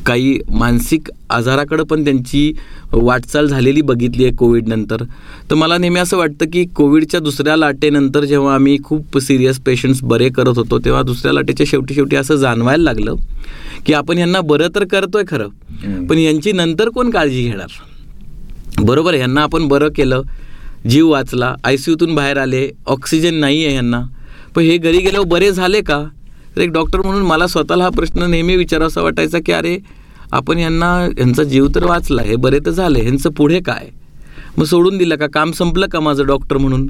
[0.05, 2.51] काही मानसिक आजाराकडं पण त्यांची
[2.93, 5.03] वाटचाल झालेली बघितली आहे कोविडनंतर
[5.49, 10.29] तर मला नेहमी असं वाटतं की कोविडच्या दुसऱ्या लाटेनंतर जेव्हा आम्ही खूप सिरियस पेशंट्स बरे
[10.29, 13.15] करत होतो तेव्हा दुसऱ्या लाटेच्या शेवटी शेवटी असं जाणवायला लागलं
[13.85, 17.67] की आपण यांना बरं तर करतोय खरं पण यांची नंतर कोण काळजी घेणार?
[18.81, 20.21] बरोबर यांना आपण बरं केलं
[20.89, 24.01] जीव वाचला आय सी यूतून बाहेर आले ऑक्सिजन नाही आहे यांना.
[24.55, 26.03] पण हे घरी गेल्यावर बरे झाले का?
[26.55, 29.77] तर एक डॉक्टर म्हणून मला स्वतःला हा प्रश्न नेहमी विचारावासा वाटायचा की अरे
[30.31, 33.87] आपण यांना यांचा जीव तर वाचला हे बरे तर झाले ह्यांचं पुढे काय?
[34.57, 35.27] मग सोडून दिलं का?
[35.27, 36.87] काम संपलं का माझं डॉक्टर म्हणून?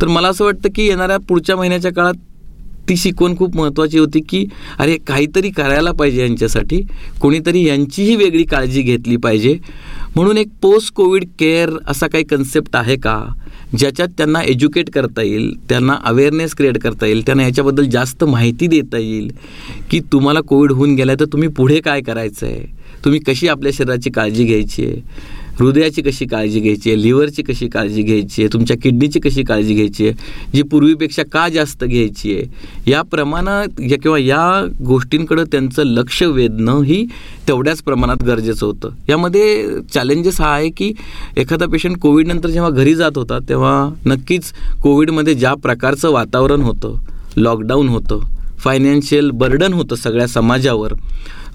[0.00, 2.14] तर मला असं वाटतं की येणाऱ्या पुढच्या महिन्याच्या काळात
[2.88, 4.44] ती शिकवण खूप महत्त्वाची होती की
[4.78, 6.82] अरे काहीतरी करायला पाहिजे यांच्यासाठी.
[7.20, 9.58] कोणीतरी यांचीही वेगळी काळजी घेतली पाहिजे.
[10.16, 13.18] म्हणून एक पोस्ट कोविड केअर असा काही कन्सेप्ट आहे का?
[13.78, 18.98] ज्याच्यात त्यांना एज्युकेट करता येईल त्यांना अवेअरनेस क्रिएट करता येईल त्यांना याच्याबद्दल जास्त माहिती देता
[18.98, 19.30] येईल
[19.90, 22.64] की तुम्हाला कोविड होऊन गेला तर तुम्ही पुढे काय करायचं आहे
[23.04, 25.00] तुम्ही कशी आपल्या शरीराची काळजी घ्यायची आहे?
[25.58, 27.02] हृदयाची कशी काळजी घ्यायची आहे?
[27.02, 28.52] लिव्हरची कशी काळजी घ्यायची आहे?
[28.52, 30.14] तुमच्या किडनीची कशी काळजी घ्यायची आहे?
[30.54, 32.90] जी पूर्वीपेक्षा का जास्त घ्यायची आहे?
[32.90, 37.04] या प्रमाणात या किंवा या गोष्टींकडं त्यांचं लक्ष वेधणं ही
[37.48, 38.90] तेवढ्याच प्रमाणात गरजेचं होतं.
[39.08, 40.92] यामध्ये चॅलेंजेस हा आहे की
[41.36, 46.94] एखादा पेशंट कोविडनंतर जेव्हा घरी जात होता तेव्हा नक्कीच कोविडमध्ये ज्या प्रकारचं वातावरण होतं
[47.36, 48.20] लॉकडाऊन होतं
[48.58, 50.92] फायनान्शियल बर्डन होतं सगळ्या समाजावर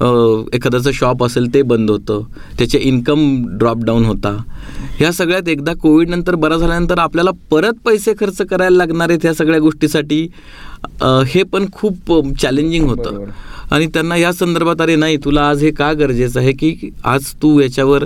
[0.01, 2.21] एखाद्याचं शॉप असेल ते बंद होतं.
[2.57, 3.21] त्याचे इन्कम
[3.57, 4.31] ड्रॉप डाऊन होता.
[4.97, 9.59] ह्या सगळ्यात एकदा कोविडनंतर बरं झाल्यानंतर आपल्याला परत पैसे खर्च करायला लागणार आहेत ह्या सगळ्या
[9.59, 10.21] गोष्टीसाठी.
[11.27, 12.11] हे पण खूप
[12.41, 13.23] चॅलेंजिंग होतं.
[13.71, 17.59] आणि त्यांना या संदर्भात अरे नाही तुला आज हे का गरजेचं आहे की आज तू
[17.59, 18.05] याच्यावर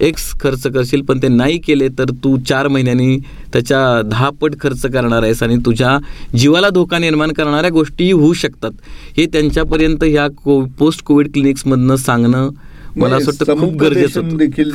[0.00, 3.18] एक्स खर्च करशील पण ते नाही केले तर तू चार महिन्यांनी
[3.52, 5.98] त्याच्या दहा पट खर्च करणार आहेस आणि तुझ्या
[6.38, 8.70] जीवाला धोका निर्माण करणाऱ्या गोष्टीही होऊ शकतात.
[9.16, 12.50] हे त्यांच्यापर्यंत ह्या को पोस्ट कोविड क्लिनिक्समधनं सांगणं
[12.96, 14.70] मला असं वाटतं खूप गरजेचं देखील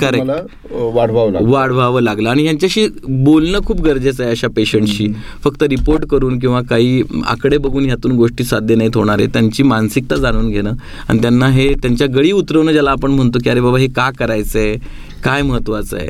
[0.72, 1.50] वाढवावं लागलं.
[1.50, 2.30] वाढवावं लागलं.
[2.30, 5.08] आणि यांच्याशी बोलणं खूप गरजेचं आहे अशा पेशंटशी.
[5.44, 10.16] फक्त रिपोर्ट करून किंवा काही आकडे बघून ह्यातून गोष्टी साध्य नाहीत होणार आहे त्यांची मानसिकता
[10.16, 10.74] जाणून घेणं
[11.10, 14.60] आणि त्यांना हे त्यांच्या गळी उतरवणं ज्याला आपण म्हणतो की अरे बाबा हे का करायचं
[14.60, 14.76] आहे
[15.24, 16.10] काय महत्त्वाचं आहे?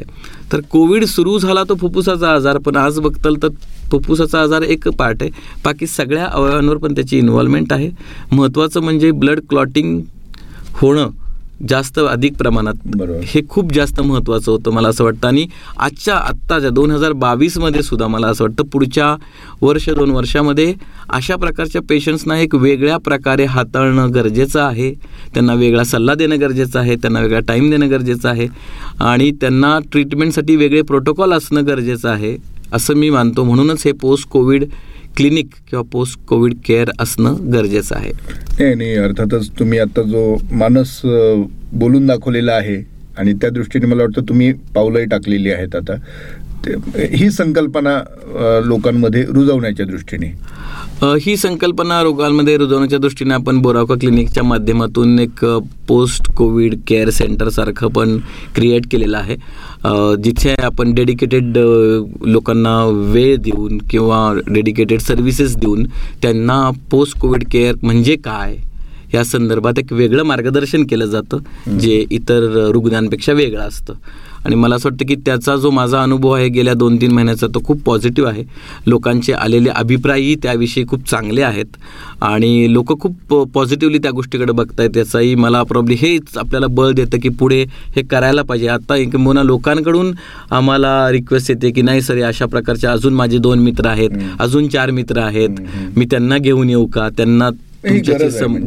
[0.52, 3.48] तर कोविड सुरू झाला तो फुफ्फुसाचा आजार पण आज बघताल तर
[3.92, 5.32] फुफ्फुसाचा आजार एक पार्ट आहे.
[5.66, 7.90] बाकी सगळ्या अवयवांवर पण त्याची इन्व्हॉल्वमेंट आहे.
[8.32, 10.00] महत्त्वाचं म्हणजे ब्लड क्लॉटिंग
[10.74, 11.10] होणं.
[11.68, 12.74] जास्त अधिक प्रमाणात.
[13.24, 15.28] हे खूप जास्त महत्त्वाचं होतं मला असं वाटतं.
[15.28, 15.46] आणि
[15.78, 19.16] आजच्या आत्ताच्या दोन हजार बावीसमध्ये सुद्धा मला असं वाटतं पुढच्या
[19.62, 20.74] वर्ष दोन वर्षामध्ये
[21.10, 24.94] अशा प्रकारच्या पेशंट्सना एक वेगळ्या प्रकारे हाताळणं गरजेचं आहे.
[25.34, 26.96] त्यांना वेगळा सल्ला देणं गरजेचं आहे.
[26.96, 28.48] त्यांना वेगळा टाईम देणं गरजेचं आहे.
[29.00, 32.38] आणि त्यांना ट्रीटमेंटसाठी वेगळे प्रोटोकॉल असणं गरजेचं आहे
[32.74, 33.44] असं मी मानतो.
[33.44, 34.66] म्हणूनच हे पोस्ट कोविड
[35.18, 38.12] क्लिनिक किंवा पोस्ट कोविड केअर असणं गरजेचं आहे.
[38.60, 41.02] नाही नाही अर्थातच तुम्ही आता जो मानस
[41.74, 42.84] बोलून दाखवलेला आहे
[43.18, 45.96] आणि त्या दृष्टीने मला वाटतं तुम्ही पावलंही टाकलेली आहेत आता.
[46.68, 48.00] ही संकल्पना
[48.66, 50.28] लोकांमध्ये रुजवण्याच्या दृष्टीने.
[51.22, 55.46] ही संकल्पना रोगांमध्ये रुजवण्याच्या दृष्टीने आपण बोरावका क्लिनिकच्या माध्यमातून एक
[55.88, 58.18] पोस्ट कोविड केअर सेंटरसारखं पण
[58.56, 59.36] क्रिएट केलेलं आहे.
[60.24, 61.58] जिथे आपण डेडिकेटेड
[62.28, 62.78] लोकांना
[63.14, 65.86] वेळ देऊन किंवा डेडिकेटेड सर्व्हिसेस देऊन
[66.22, 68.58] त्यांना पोस्ट कोविड केअर म्हणजे काय
[69.14, 73.94] या संदर्भात एक वेगळं मार्गदर्शन केलं जातं जे इतर रुग्णांपेक्षा वेगळं असतं.
[74.46, 77.60] आणि मला असं वाटतं की त्याचा जो माझा अनुभव आहे गेल्या दोन तीन महिन्याचा तो
[77.66, 78.44] खूप पॉझिटिव्ह आहे.
[78.88, 81.78] लोकांचे आलेले अभिप्रायही त्याविषयी खूप चांगले आहेत.
[82.22, 84.90] आणि लोक खूप पॉझिटिव्हली त्या गोष्टीकडे बघतायत.
[84.94, 87.62] त्याचाही मला प्रॉब्ली हेच आपल्याला बळ देतं की पुढे
[87.96, 88.68] हे करायला पाहिजे.
[88.68, 90.14] आता एक मोना लोकांकडून
[90.52, 94.10] आम्हाला रिक्वेस्ट येते की नाही सर अशा प्रकारचे अजून माझे दोन मित्र आहेत.
[94.40, 95.62] अजून चार मित्र आहेत.
[95.98, 97.10] मी त्यांना घेऊन येऊ का?
[97.18, 97.50] त्यांना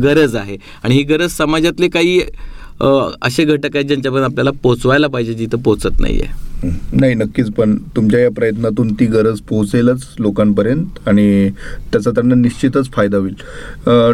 [0.03, 0.57] गरज आहे.
[0.85, 2.21] आणि ही गरज समाजातले काही
[2.81, 6.21] असे घटक आहेत ज्यांच्यापर्यंत आपल्याला पोचवायला पाहिजे जिथं पोचत आहे
[6.93, 11.49] नाही नक्कीच पण तुमच्या या प्रयत्नातून ती गरज पोहोचेलच लोकांपर्यंत आणि
[11.93, 13.35] त्याचा त्यांना निश्चितच फायदा होईल.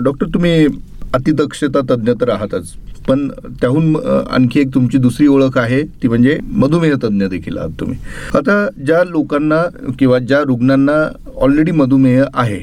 [0.04, 0.66] डॉक्टर तुम्ही
[1.14, 2.72] अतिदक्षता तज्ज्ञ तर आहातच
[3.08, 3.28] पण
[3.60, 7.98] त्याहून आणखी एक तुमची दुसरी ओळख आहे ती म्हणजे मधुमेह तज्ज्ञ देखील आहात तुम्ही.
[8.36, 9.62] आता ज्या लोकांना
[9.98, 11.02] किंवा ज्या रुग्णांना
[11.36, 12.58] ऑलरेडी मधुमेह आहे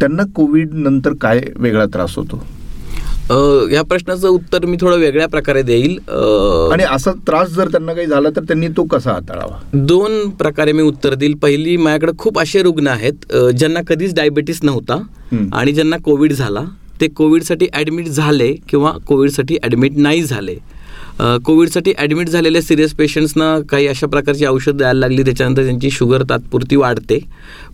[0.00, 2.44] त्यांना कोविड नंतर काय वेगळा त्रास होतो?
[3.30, 5.98] या प्रश्नाचं उत्तर मी थोडं वेगळ्या प्रकारे देईल.
[6.72, 9.58] आणि असा त्रास जर त्यांना काही झाला तर त्यांनी तो कसा हाताळावा?
[9.74, 11.34] दोन प्रकारे मी उत्तर देईल.
[11.42, 15.00] पहिली माझ्याकडे खूप असे रुग्ण आहेत ज्यांना कधीच डायबिटीस नव्हता
[15.52, 16.64] आणि ज्यांना कोविड झाला.
[17.00, 20.56] ते कोविडसाठी ॲडमिट झाले किंवा कोविडसाठी ॲडमिट नाही झाले.
[21.18, 25.22] कोविडसाठी ॲडमिट झालेल्या सिरियस पेशंट्सना काही अशा प्रकारची औषध द्यायला लागली.
[25.22, 27.18] त्याच्यानंतर त्यांची शुगर तात्पुरती वाढते.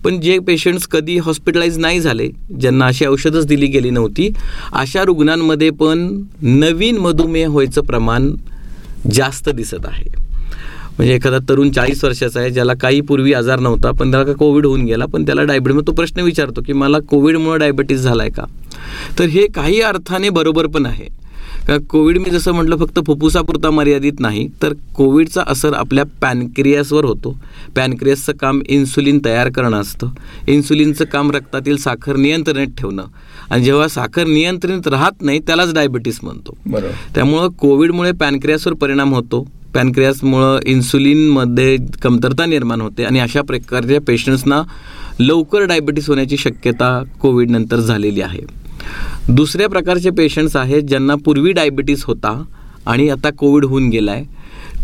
[0.04, 2.28] पण जे पेशंट्स कधी हॉस्पिटलाइज नाही झाले
[2.60, 4.28] ज्यांना अशी औषधच दिली गेली नव्हती
[4.72, 6.08] अशा रुग्णांमध्ये पण
[6.42, 8.30] नवीन मधुमेह व्हायचं प्रमाण
[9.12, 10.10] जास्त दिसत आहे.
[10.98, 14.66] म्हणजे एखादा तरुण चाळीस वर्षाचा आहे ज्याला काही पूर्वी आजार नव्हता पण त्याला का कोविड
[14.66, 18.32] होऊन गेला पण त्याला डायबिटीज मग तो प्रश्न विचारतो की मला कोविडमुळे डायबिटीस झाला आहे
[18.32, 18.44] का?
[19.18, 21.08] तर हे काही अर्थाने बरोबर पण आहे.
[21.68, 27.38] का कोविड मी जसं म्हटलं फक्त फुफ्फुसापुरता मर्यादित नाही तर कोविडचा असर आपल्या पॅनक्रियासवर होतो.
[27.76, 30.08] पॅनक्रियासचं काम इन्सुलिन तयार करणं असतं.
[30.48, 33.04] इन्सुलिनचं काम रक्तातील साखर नियंत्रणात ठेवणं.
[33.50, 36.56] आणि जेव्हा साखर नियंत्रित राहत नाही त्यालाच डायबिटीस म्हणतो.
[37.14, 39.46] त्यामुळं कोविडमुळे पॅनक्रियासवर परिणाम होतो.
[39.74, 44.62] पॅनक्रियासमुळं इन्सुलिनमध्ये कमतरता निर्माण होते आणि अशा प्रकारच्या पेशंट्सना
[45.20, 48.59] लवकर डायबिटीस होण्याची शक्यता कोविडनंतर झालेली आहे.
[49.28, 52.42] दुसऱ्या प्रकारचे पेशंट्स आहेत ज्यांना पूर्वी डायबिटीस होता
[52.86, 54.24] आणि आता कोविड होऊन गेला आहे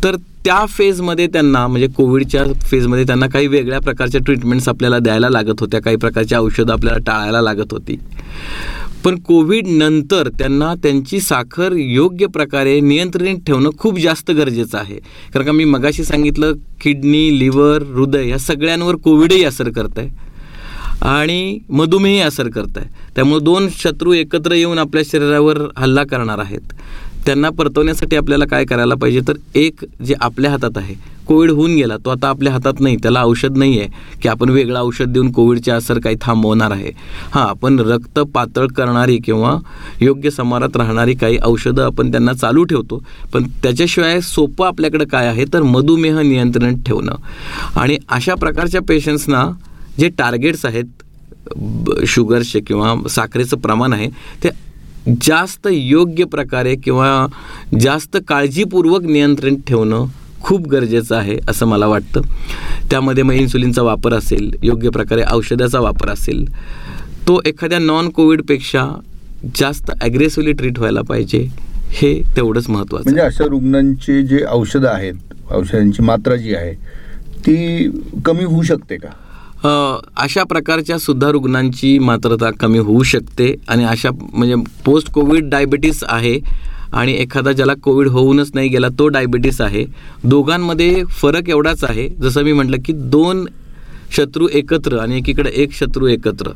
[0.04, 5.60] तर त्या फेजमध्ये त्यांना म्हणजे कोविडच्या फेजमध्ये त्यांना काही वेगळ्या प्रकारच्या ट्रीटमेंट्स आपल्याला द्यायला लागत
[5.60, 5.80] होत्या.
[5.80, 7.96] काही प्रकारची औषधं आपल्याला टाळायला लागत होती.
[9.04, 14.98] पण कोविड नंतर त्यांना त्यांची साखर योग्य प्रकारे नियंत्रित ठेवणं खूप जास्त गरजेचं आहे.
[15.34, 20.08] कारण का मी मगाशी सांगितलं किडनी लिव्हर हृदय या सगळ्यांवर कोविडही असर करत आहे
[21.02, 26.72] आणि मधुमेही असर करत आहे त्यामुळे दोन शत्रू एकत्र येऊन आपल्या शरीरावर हल्ला करणार आहेत.
[27.26, 29.20] त्यांना परतवण्यासाठी आपल्याला काय करायला पाहिजे?
[29.28, 30.94] तर एक जे आपल्या हातात आहे
[31.26, 32.96] कोविड होऊन गेला तो आता आपल्या हातात नाही.
[32.96, 33.88] त्याला औषध नाही आहे
[34.22, 36.90] की आपण वेगळं औषध देऊन कोविडचे असर काही थांबवणार आहे.
[37.30, 39.56] हां आपण रक्त पातळ करणारी किंवा
[40.00, 43.02] योग्य समारात राहणारी काही औषधं आपण त्यांना चालू ठेवतो.
[43.32, 45.44] पण त्याच्याशिवाय सोपं आपल्याकडे काय आहे?
[45.52, 47.14] तर मधुमेह नियंत्रण ठेवणं.
[47.76, 49.44] आणि अशा प्रकारच्या पेशंट्सना
[49.98, 51.02] जे टार्गेट्स आहेत
[51.56, 54.08] ब- शुगरचे किंवा साखरेचं प्रमाण आहे
[54.44, 54.48] ते
[55.20, 57.26] जास्त योग्य प्रकारे किंवा
[57.80, 60.06] जास्त काळजीपूर्वक नियंत्रण ठेवणं
[60.40, 62.20] खूप गरजेचं आहे असं मला वाटतं.
[62.90, 66.44] त्यामध्ये मग इन्सुलिनचा वापर असेल योग्य प्रकारे औषधाचा वापर असेल
[67.28, 68.86] तो एखाद्या नॉन कोविडपेक्षा
[69.60, 71.38] जास्त ॲग्रेसिव्हली ट्रीट व्हायला पाहिजे
[71.90, 76.72] हे तेवढंच महत्त्वाचं म्हणजे अशा रुग्णांची जे औषधं आहेत औषधांची मात्रा जी आहे
[77.46, 77.88] ती
[78.24, 79.08] कमी होऊ शकते का?
[79.64, 86.38] अशा प्रकारच्या सुद्धा रुग्णांची मात्रता कमी होऊ शकते आणि अशा म्हणजे पोस्ट कोविड डायबिटीस आहे
[86.92, 89.84] आणि एखादा ज्याला कोविड होऊनच नाही गेला तो डायबिटीस आहे.
[90.24, 93.44] दोघांमध्ये फरक एवढाच आहे जसं मी म्हटलं की दोन
[94.16, 96.50] शत्रू एकत्र आणि एकीकडे एक शत्रू एकत्र.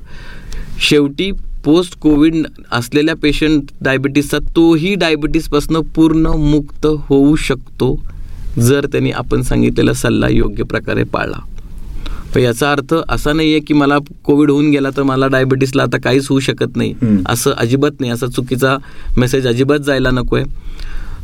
[0.88, 1.30] शेवटी
[1.64, 2.36] पोस्ट कोविड
[2.72, 7.94] असलेल्या पेशंट डायबिटीसचा तोही डायबिटीसपासून पूर्ण मुक्त होऊ शकतो
[8.58, 11.38] जर त्यांनी आपण सांगितलेला सल्ला योग्य प्रकारे पाळला.
[12.34, 15.98] पण याचा अर्थ असा नाही आहे की मला कोविड होऊन गेला तर मला डायबिटीसला आता
[15.98, 16.94] काहीच होऊ शकत नाही.
[17.28, 18.12] असं अजिबात नाही.
[18.12, 18.76] असा चुकीचा
[19.16, 20.44] मेसेज अजिबात जायला नको आहे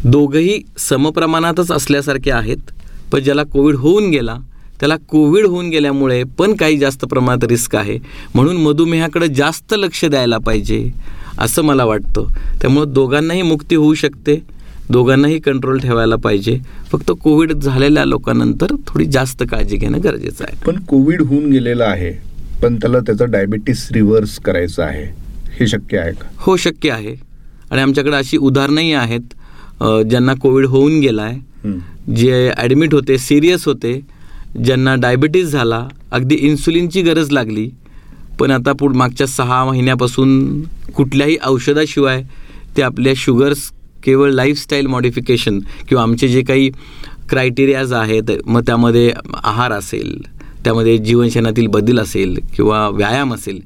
[0.05, 2.71] दोघंही समप्रमाणातच असल्यासारखे आहेत.
[3.13, 4.37] पण ज्याला कोविड होऊन गेला
[4.81, 7.99] त्याला कोविड होऊन गेल्यामुळे पण काही जास्त प्रमाणात रिस्क आहे.
[8.35, 10.91] म्हणून मधुमेहाकडे जास्त लक्ष द्यायला पाहिजे
[11.39, 12.27] असं मला वाटतं.
[12.61, 14.56] त्यामुळं दोघांनाही मुक्ती होऊ शकते.
[14.91, 16.59] दोघांनाही कंट्रोल ठेवायला पाहिजे.
[16.91, 20.57] फक्त कोविड झालेल्या लोकांनंतर थोडी जास्त काळजी घेणं गरजेचं आहे.
[20.67, 22.11] पण कोविड होऊन गेलेलं आहे
[22.63, 25.05] पण त्याला त्याचं डायबिटीस रिव्हर्स करायचं आहे.
[25.59, 26.29] हे शक्य आहे का?
[26.39, 27.15] हो शक्य आहे.
[27.71, 29.35] आणि आमच्याकडे अशी उदाहरणंही आहेत
[30.11, 31.41] ज्यांना कोविड होऊन गेला आहे.
[32.15, 34.01] जे ॲडमिट होते सिरियस होते
[34.65, 37.69] ज्यांना डायबिटीज झाला अगदी इन्सुलिनची गरज लागली
[38.39, 40.61] पण आता पुढ मागच्या सहा महिन्यापासून
[40.95, 42.23] कुठल्याही औषधाशिवाय
[42.77, 43.71] ते आपल्या शुगर्स
[44.07, 46.71] केवळ लाईफस्टाईल मॉडिफिकेशन किंवा आमचे जे काही
[47.31, 49.13] क्रायटेरियाज आहेत मग त्यामध्ये
[49.45, 50.17] आहार असेल
[50.65, 53.61] त्यामध्ये जीवनशैनातील बदल असेल किंवा व्यायाम असेल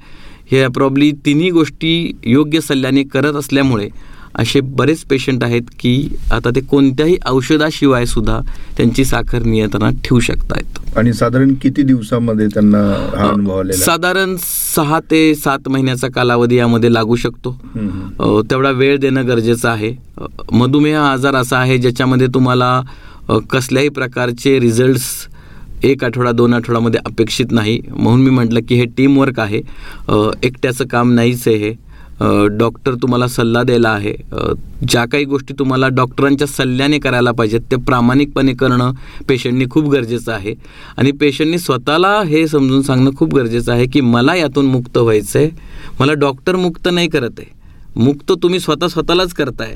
[0.52, 3.88] हे प्रॉब्ली तिन्ही गोष्टी योग्य सल्ल्याने करत असल्यामुळे
[4.34, 5.92] असे बरेच पेशंट आहेत की
[6.32, 8.38] आता ते कोणत्याही औषधाशिवाय सुद्धा
[8.76, 10.78] त्यांची साखर नियंत्रणात ठेवू शकतायत.
[10.98, 12.78] आणि साधारण किती दिवसामध्ये त्यांना
[13.16, 13.62] हा अनुभव?
[13.78, 17.56] साधारण सहा ते सात महिन्याचा कालावधी यामध्ये लागू शकतो.
[18.50, 19.94] तेवढा वेळ देणं गरजेचं आहे.
[20.52, 22.80] मधुमेह हा आजार असा आहे ज्याच्यामध्ये तुम्हाला
[23.50, 25.10] कसल्याही प्रकारचे रिझल्ट्स
[25.84, 27.80] एक आठवडा दोन आठवड्यामध्ये अपेक्षित नाही.
[27.90, 29.60] म्हणून मी म्हटलं की हे टीमवर्क आहे.
[30.42, 31.74] एकट्याचं काम नाहीच आहे हे.
[32.50, 34.12] डॉक्टर तुम्हाला सल्ला द्यायला आहे.
[34.88, 38.92] ज्या काही गोष्टी तुम्हाला डॉक्टरांच्या सल्ल्याने करायला पाहिजेत ते प्रामाणिकपणे करणं
[39.28, 40.54] पेशंटनी खूप गरजेचं आहे.
[40.96, 45.50] आणि पेशंटनी स्वतःला हे समजून सांगणं खूप गरजेचं आहे की मला यातून मुक्त व्हायचं आहे
[46.00, 47.58] मला डॉक्टर मुक्त नाही करत आहे.
[47.96, 49.74] मुक्त तुम्ही स्वतः स्वतःलाच करताय.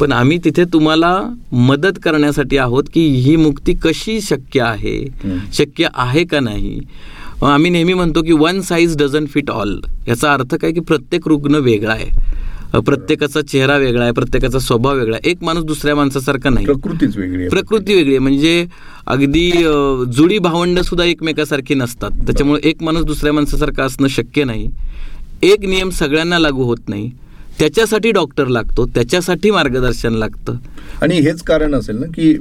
[0.00, 1.20] पण आम्ही तिथे तुम्हाला
[1.52, 4.98] मदत करण्यासाठी आहोत की ही मुक्ती कशी शक्य आहे.
[5.54, 6.80] शक्य आहे का नाही?
[7.42, 11.54] आम्ही नेहमी म्हणतो की one size doesn't fit all याचा अर्थ काय की प्रत्येक रुग्ण
[11.54, 12.80] वेगळा आहे.
[12.80, 15.30] प्रत्येकाचा चेहरा वेगळा आहे प्रत्येकाचा स्वभाव वेगळा आहे.
[15.30, 16.66] एक माणूस दुसऱ्या माणसासारखा नाही.
[16.66, 18.18] प्रकृतीच वेगळी प्रकृती वेगळी आहे.
[18.18, 18.64] म्हणजे
[19.06, 19.50] अगदी
[20.16, 22.10] जुळी भावंड सुद्धा एकमेकासारखी नसतात.
[22.26, 24.68] त्याच्यामुळे एक माणूस दुसऱ्या माणसासारखा असणं शक्य नाही.
[25.42, 27.10] एक नियम सगळ्यांना लागू होत नाही.
[27.58, 28.86] त्याच्यासाठी डॉक्टर लागतो.
[28.86, 30.56] त्याच्यासाठी मार्गदर्शन लागतं.
[31.02, 32.34] आणि हेच कारण असेल ना की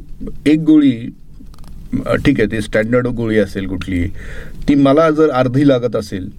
[0.45, 0.93] एक गोळी
[1.93, 4.03] ठीक आहे ती स्टँडर्ड गोळी असेल कुठली
[4.67, 6.29] ती मला जर अर्धी लागत असेल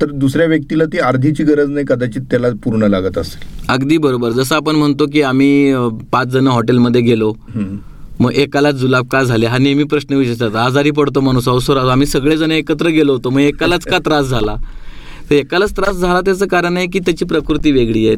[0.00, 3.42] तर दुसऱ्या व्यक्तीला ती अर्धीची गरज नाही कदाचित त्याला पूर्ण लागत असेल.
[3.68, 4.30] अगदी बरोबर.
[4.30, 5.74] जसं आपण म्हणतो की आम्ही
[6.12, 7.32] पाच जण हॉटेलमध्ये गेलो.
[8.20, 9.46] मग एकालाच जुलाब का झाले?
[9.46, 10.56] हा नेहमी प्रश्न विचारतात.
[10.56, 14.56] आजारी पडतो माणूस अवसर आम्ही सगळेजण एकत्र गेलो होतो मग एकालाच का त्रास झाला?
[15.30, 18.16] तर एकालाच त्रास झाला त्याचं कारण आहे की त्याची प्रकृती वेगळी आहे.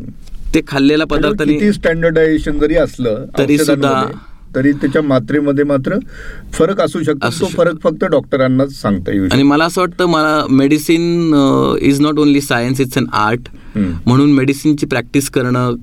[0.54, 4.06] ते खाल्लेल्या पदार्थाने किती स्टँडर्डायझेशन जरी असलं तरी सुद्धा-
[4.54, 5.96] तरी त्याच्या मात्रेमध्ये मात्र
[6.52, 7.26] फरक असू शकतो.
[7.26, 11.34] असू तो फरक फक्त डॉक्टरांनाच सांगता येऊ आणि मला असं वाटतं मला medicine
[11.82, 13.48] is not only science it's an art.
[13.76, 15.74] म्हणून मेडिसिनची प्रॅक्टिस करणं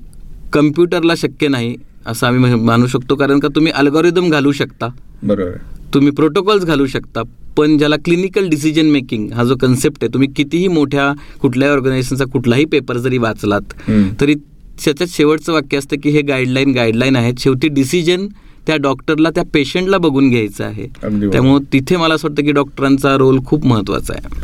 [0.52, 1.74] कम्प्युटरला शक्य नाही
[2.06, 3.14] असं आम्ही मानू शकतो.
[3.16, 4.88] कारण का तुम्ही अल्गोरिदम घालू शकता.
[5.22, 5.56] बरोबर.
[5.94, 7.22] तुम्ही प्रोटोकॉल्स घालू शकता.
[7.56, 12.64] पण ज्याला क्लिनिकल डिसिजन मेकिंग हा जो कन्सेप्ट आहे तुम्ही कितीही मोठ्या कुठल्याही ऑर्गनायझेशनचा कुठलाही
[12.64, 13.72] पेपर जरी वाचलात.
[14.20, 17.34] तरी त्याच्यात शेवटचं वाक्य असतं की हे गाईडलाईन गाईडलाईन आहेत.
[17.38, 18.26] शेवटी डिसिजन
[18.68, 20.86] त्या डॉक्टरला त्या पेशंटला बघून घ्यायचं आहे.
[21.02, 24.40] त्यामुळे तिथे मला असं वाटतं की डॉक्टरांचा रोल खूप महत्त्वाचा आहे.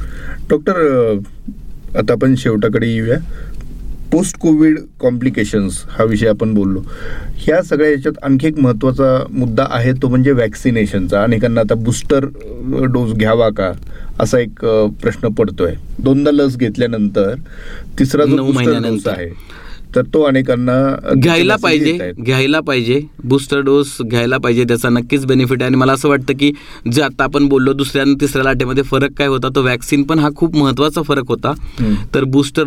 [0.51, 1.19] डॉक्टर
[1.99, 3.19] आता आपण शेवटाकडे येऊया.
[4.13, 6.81] पोस्ट कोविड कॉम्प्लिकेशन्स हा विषय आपण बोललो.
[7.37, 12.27] ह्या सगळ्या याच्यात आणखी एक महत्त्वाचा मुद्दा आहे तो म्हणजे वॅक्सिनेशनचा अनेकांना आता बूस्टर
[12.93, 13.71] डोस घ्यावा का?
[14.21, 14.65] असा एक
[15.03, 15.75] प्रश्न पडतोय.
[15.99, 17.35] दोनदा लस घेतल्यानंतर
[17.99, 19.07] तिसरा जो नऊ बूस्टर डोस.
[19.09, 19.29] आहे
[19.95, 20.75] तर तो अनेकांना
[21.15, 22.13] घ्यायला पाहिजे.
[22.21, 23.01] घ्यायला पाहिजे.
[23.25, 25.69] बूस्टर डोस घ्यायला पाहिजे त्याचा नक्कीच बेनिफिट आहे.
[25.69, 26.51] आणि मला असं वाटतं की
[26.93, 30.29] जे आता आपण बोललो दुसऱ्या आणि तिसऱ्या लाटेमध्ये फरक काय होता तो वॅक्सिन पण हा
[30.37, 31.53] खूप महत्त्वाचा फरक होता.
[32.15, 32.65] तर बूस्टर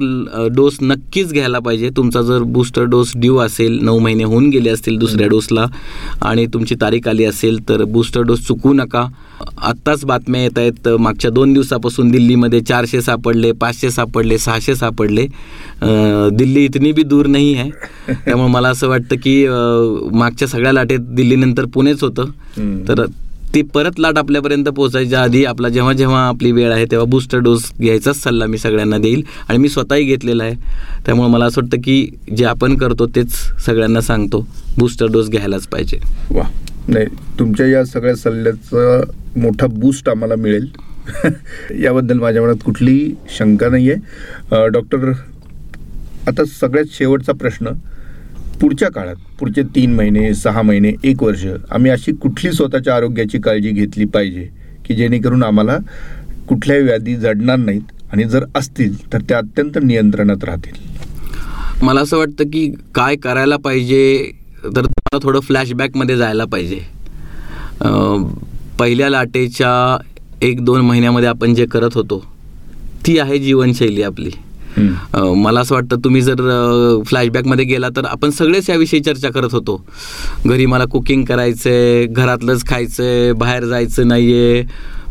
[0.56, 1.90] डोस नक्कीच घ्यायला पाहिजे.
[1.98, 5.66] तुमचा जर बूस्टर डोस ड्यू असेल नऊ महिने होऊन गेले असतील दुसऱ्या डोसला
[6.22, 9.08] आणि तुमची तारीख आली असेल तर बूस्टर डोस चुकू नका.
[9.62, 10.88] आत्ताच बातम्या येत आहेत.
[11.00, 15.26] मागच्या दोन दिवसापासून दिल्लीमध्ये चारशे सापडले पाचशे सापडले सहाशे सापडले.
[16.38, 17.70] दिल्ली इतनी बी दूर नाही आहे.
[18.26, 19.46] त्यामुळे मला असं वाटतं की
[20.14, 22.30] मागच्या सगळ्या लाटेत दिल्लीनंतर पुणेच होतं.
[22.88, 23.06] तर
[23.54, 27.72] ती परत लाट आपल्यापर्यंत पोहोचायच्या आधी आपला जेव्हा जेव्हा आपली वेळ आहे तेव्हा बूस्टर डोस
[27.82, 29.24] घ्यायचाच सल्ला मी सगळ्यांना देईल.
[29.50, 30.56] आणि मी स्वतःही घेतलेला आहे.
[31.06, 33.32] त्यामुळे मला असं वाटतं की जे आपण करतो तेच
[33.66, 34.46] सगळ्यांना सांगतो.
[34.78, 36.00] बूस्टर डोस घ्यायलाच पाहिजे.
[36.32, 36.44] वा.
[36.88, 37.06] नाही
[37.40, 39.02] तुमच्या या सगळ्या सल्ल्याचा
[39.40, 40.68] मोठा बूस्ट आम्हाला मिळेल.
[41.84, 45.12] याबद्दल माझ्या मनात कुठलीही शंका नाही आहे डॉक्टर
[46.28, 47.68] आता सगळ्यात शेवटचा प्रश्न
[48.62, 53.72] पुढच्या काळात पुढचे तीन महिने सहा महिने एक वर्ष आम्ही अशी कुठली स्वतःच्या आरोग्याची काळजी
[53.72, 54.48] घेतली पाहिजे
[54.86, 55.78] की जेणेकरून आम्हाला
[56.48, 60.74] कुठल्याही व्याधी जडणार नाहीत आणि जर असतील तर त्या अत्यंत नियंत्रणात राहतील.
[61.84, 64.32] मला असं वाटतं की काय करायला पाहिजे
[64.76, 66.80] तर तुम्हाला थोडं फ्लॅशबॅकमध्ये जायला पाहिजे.
[68.80, 69.98] पहिल्या लाटेच्या
[70.46, 72.24] एक दोन महिन्यामध्ये आपण जे करत होतो
[73.06, 74.30] ती आहे जीवनशैली आपली.
[75.36, 76.42] मला असं वाटतं तुम्ही जर
[77.08, 79.82] फ्लॅशबॅकमध्ये गेला तर आपण सगळेच याविषयी चर्चा करत होतो.
[80.46, 84.64] घरी मला कुकिंग करायचंय घरातलंच खायचंय बाहेर जायचं नाहीये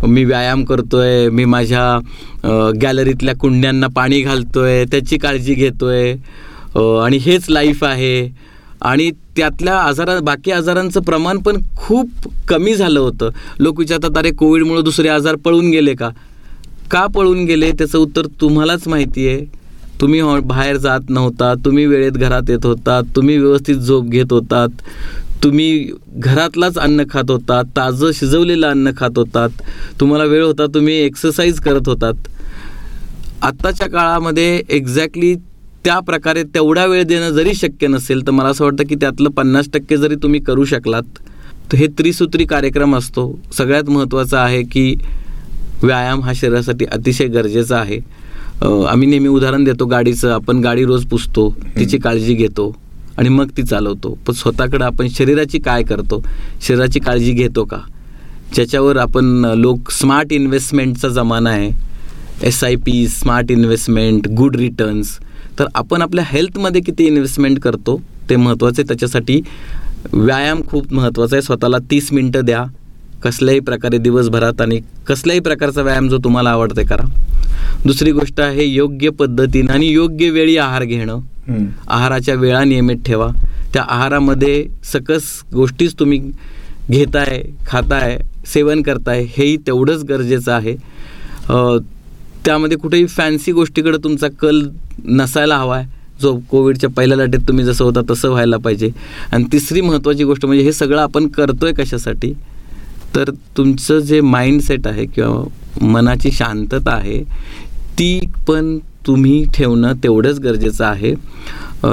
[0.07, 6.13] मी व्यायाम करतोय मी माझ्या गॅलरीतल्या कुंड्यांना पाणी घालतोय त्याची काळजी घेतोय.
[7.05, 8.29] आणि हेच लाईफ आहे.
[8.83, 12.09] आणि त्यातल्या आजारा बाकी आजारांचं प्रमाण पण खूप
[12.49, 13.31] कमी झालं होतं.
[13.59, 16.09] लोक विचारतात अरे कोविडमुळे दुसरे आजार पळून गेले का?
[16.91, 17.73] का पळून गेले?
[17.73, 19.45] त्याचं उत्तर तुम्हालाच माहिती आहे.
[20.01, 21.55] तुम्ही हॉ- बाहेर जात नव्हता.
[21.65, 23.01] तुम्ही वेळेत घरात येत होता.
[23.17, 24.69] तुम्ही व्यवस्थित झोप घेत होतात
[25.45, 27.63] तुम्ही घरातलाच अन्न खात होता.
[27.63, 29.51] ताजं शिजवलेलं अन्न खात होतात
[30.01, 32.15] तुम्हाला वेळ होता तुम्ही एक्सरसाइज करत होतात.
[33.43, 35.35] आत्ताच्या काळामध्ये एक्झॅक्टली
[35.87, 39.69] त्या प्रकारे तेवढा वेळ देणं जरी शक्य नसेल तर मला असं वाटतं की त्यातलं पन्नास
[39.73, 41.19] टक्के जरी तुम्ही करू शकलात
[41.73, 43.39] तर हे त्रिसूत्री कार्यक्रम असतो.
[43.53, 44.95] सगळ्यात महत्त्वाचं आहे की
[45.83, 47.99] व्यायाम हा शरीरासाठी अतिशय गरजेचा आहे.
[48.89, 52.75] आम्ही नेहमी उदाहरण देतो गाडीचं आपण गाडी रोज पुसतो तिची काळजी घेतो
[53.19, 54.17] आणि मग ती चालवतो.
[54.27, 56.23] पण स्वतःकडं आपण शरीराची काय करतो?
[56.67, 57.79] शरीराची काळजी घेतो का?
[58.55, 61.71] ज्याच्यावर आपण लोक स्मार्ट इन्व्हेस्टमेंटचा जमाना आहे.
[62.43, 65.19] S I P smart investment good returns
[65.59, 68.89] तर आपण आपल्या हेल्थमध्ये किती इन्व्हेस्टमेंट करतो ते महत्त्वाचं आहे.
[68.89, 69.41] त्याच्यासाठी
[70.13, 71.43] व्यायाम खूप महत्त्वाचा आहे.
[71.43, 72.65] स्वतःला तीस मिनटं द्या.
[73.23, 77.07] कसल्याही प्रकारे दिवसभरात आणि कसल्याही प्रकारचा व्यायाम जो तुम्हाला आवडते करा.
[77.85, 81.21] दुसरी गोष्ट आहे योग्य पद्धतीनं आणि योग्य वेळी आहार घेणं.
[81.89, 83.29] आहाराच्या वेळा नियमित ठेवा.
[83.75, 85.23] त्या आहारामध्ये सकस
[85.55, 86.19] गोष्टीच तुम्ही
[86.91, 90.77] घेताय खाताय सेवन करताय हेही तेवढंच गरजेचं आहे.
[92.47, 94.63] त्यामध्ये कुठेही फॅन्सी गोष्टीकडे तुमचा कल
[95.05, 98.91] नसायला हवा आहे जो कोविडच्या पहिल्या लाटेत तुम्ही जसं होता तसं व्हायला पाहिजे.
[99.33, 102.33] आणि तिसरी महत्त्वाची गोष्ट म्हणजे हे सगळं आपण करतोय कशासाठी?
[103.15, 107.23] तर तुमचं जे माइंडसेट आहे किंवा मनाची शांतता आहे
[107.99, 108.19] ती
[108.49, 108.77] पण
[109.07, 111.15] तुम्ही ठेवणं तेवढंच गरजेचं आहे.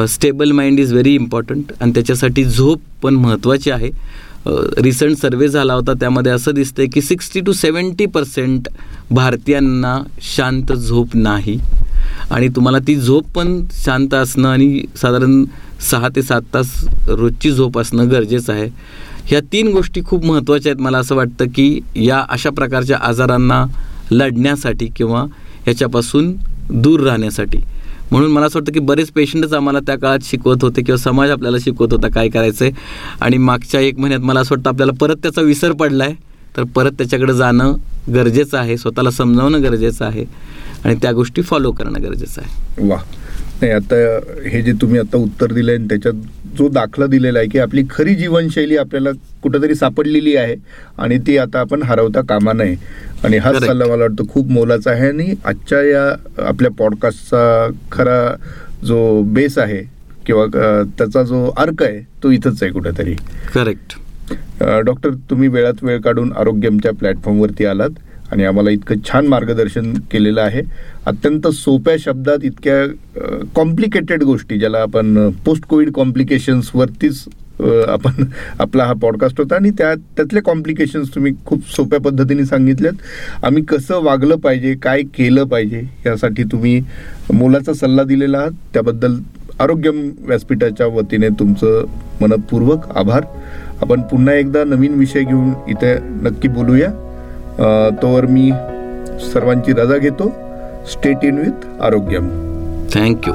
[0.10, 3.89] Stable mind is very important आणि त्याच्यासाठी झोप पण महत्त्वाची आहे.
[4.47, 8.67] रिसंट सर्वे झाला होता त्यामध्ये असं दिसतंय की सिक्स्टी टू सेवन्टी पर्सेंट
[9.11, 11.57] भारतीयांना शांत झोप नाही.
[12.31, 15.45] आणि तुम्हाला ती झोप पण शांत असणं आणि साधारण
[15.91, 18.69] सहा ते सात तास रोजची झोप असणं गरजेचं आहे.
[19.25, 20.81] ह्या तीन गोष्टी खूप महत्त्वाच्या आहेत.
[20.81, 23.65] मला असं वाटतं की या अशा प्रकारच्या आजारांना
[24.11, 25.21] लढण्यासाठी किंवा
[25.63, 26.33] ह्याच्यापासून
[26.69, 27.57] दूर राहण्यासाठी.
[28.12, 31.58] म्हणून मला असं वाटतं की बरेच पेशंटच आम्हाला त्या काळात शिकवत होते किंवा समाज आपल्याला
[31.58, 32.74] शिकवत होता काय करायचं आहे
[33.22, 36.16] आणि मागच्या एक महिन्यात मला असं वाटतं आपल्याला परत त्याचा विसर पडला आहे
[36.58, 37.74] तर परत त्याच्याकडे जाणं
[38.14, 38.78] गरजेचं आहे.
[38.78, 40.26] स्वतःला समजावणं गरजेचं आहे.
[40.86, 42.88] आणि त्या गोष्टी फॉलो करणं गरजेचं आहे.
[42.88, 42.97] वा.
[43.61, 43.95] नाही आता
[44.49, 46.13] हे जे तुम्ही आता उत्तर दिलंय आणि त्याच्यात
[46.57, 49.09] जो दाखला दिलेला आहे की आपली खरी जीवनशैली आपल्याला
[49.43, 50.55] कुठंतरी सापडलेली आहे
[50.97, 52.75] आणि ती आता आपण हरवता कामा नये.
[53.23, 53.71] आणि हाच Correct.
[53.71, 56.03] सल्ला मला वाटतं खूप मोलाचा आहे आणि आजच्या या
[56.47, 58.19] आपल्या पॉडकास्टचा खरा
[58.86, 59.81] जो बेस आहे
[60.25, 60.45] किंवा
[60.97, 63.13] त्याचा जो अर्क आहे तो इथंच आहे कुठेतरी.
[63.53, 63.95] करेक्ट
[64.86, 67.89] डॉक्टर तुम्ही वेळात वेळ काढून आरोग्यमच्या प्लॅटफॉर्मवरती आलात.
[68.34, 70.61] आणि आम्हाला इतकं छान मार्गदर्शन केलेलं आहे.
[71.05, 77.23] अत्यंत सोप्या शब्दात इतक्या कॉम्प्लिकेटेड गोष्टी ज्याला आपण पोस्ट कोविड कॉम्प्लिकेशन्सवरतीच
[77.88, 78.23] आपण
[78.59, 79.55] आपला हा पॉडकास्ट होता.
[79.55, 82.93] आणि त्या त्यातले कॉम्प्लिकेशन्स तुम्ही खूप सोप्या पद्धतीने सांगितल्यात.
[83.45, 86.79] आम्ही कसं वागलं पाहिजे काय केलं पाहिजे यासाठी तुम्ही
[87.34, 88.51] मोलाचा सल्ला दिलेला आहात.
[88.73, 89.19] त्याबद्दल
[89.59, 91.86] आरोग्यम व्यासपीठाच्या वतीने तुमचं
[92.21, 93.23] मनपूर्वक आभार.
[93.81, 96.91] आपण पुन्हा एकदा नवीन विषय घेऊन इथे नक्की बोलूया.
[98.01, 98.51] तोवर मी
[99.20, 100.32] सर्वांची रजा घेतो.
[100.91, 102.30] State in with Arogyam.
[102.93, 103.34] Thank you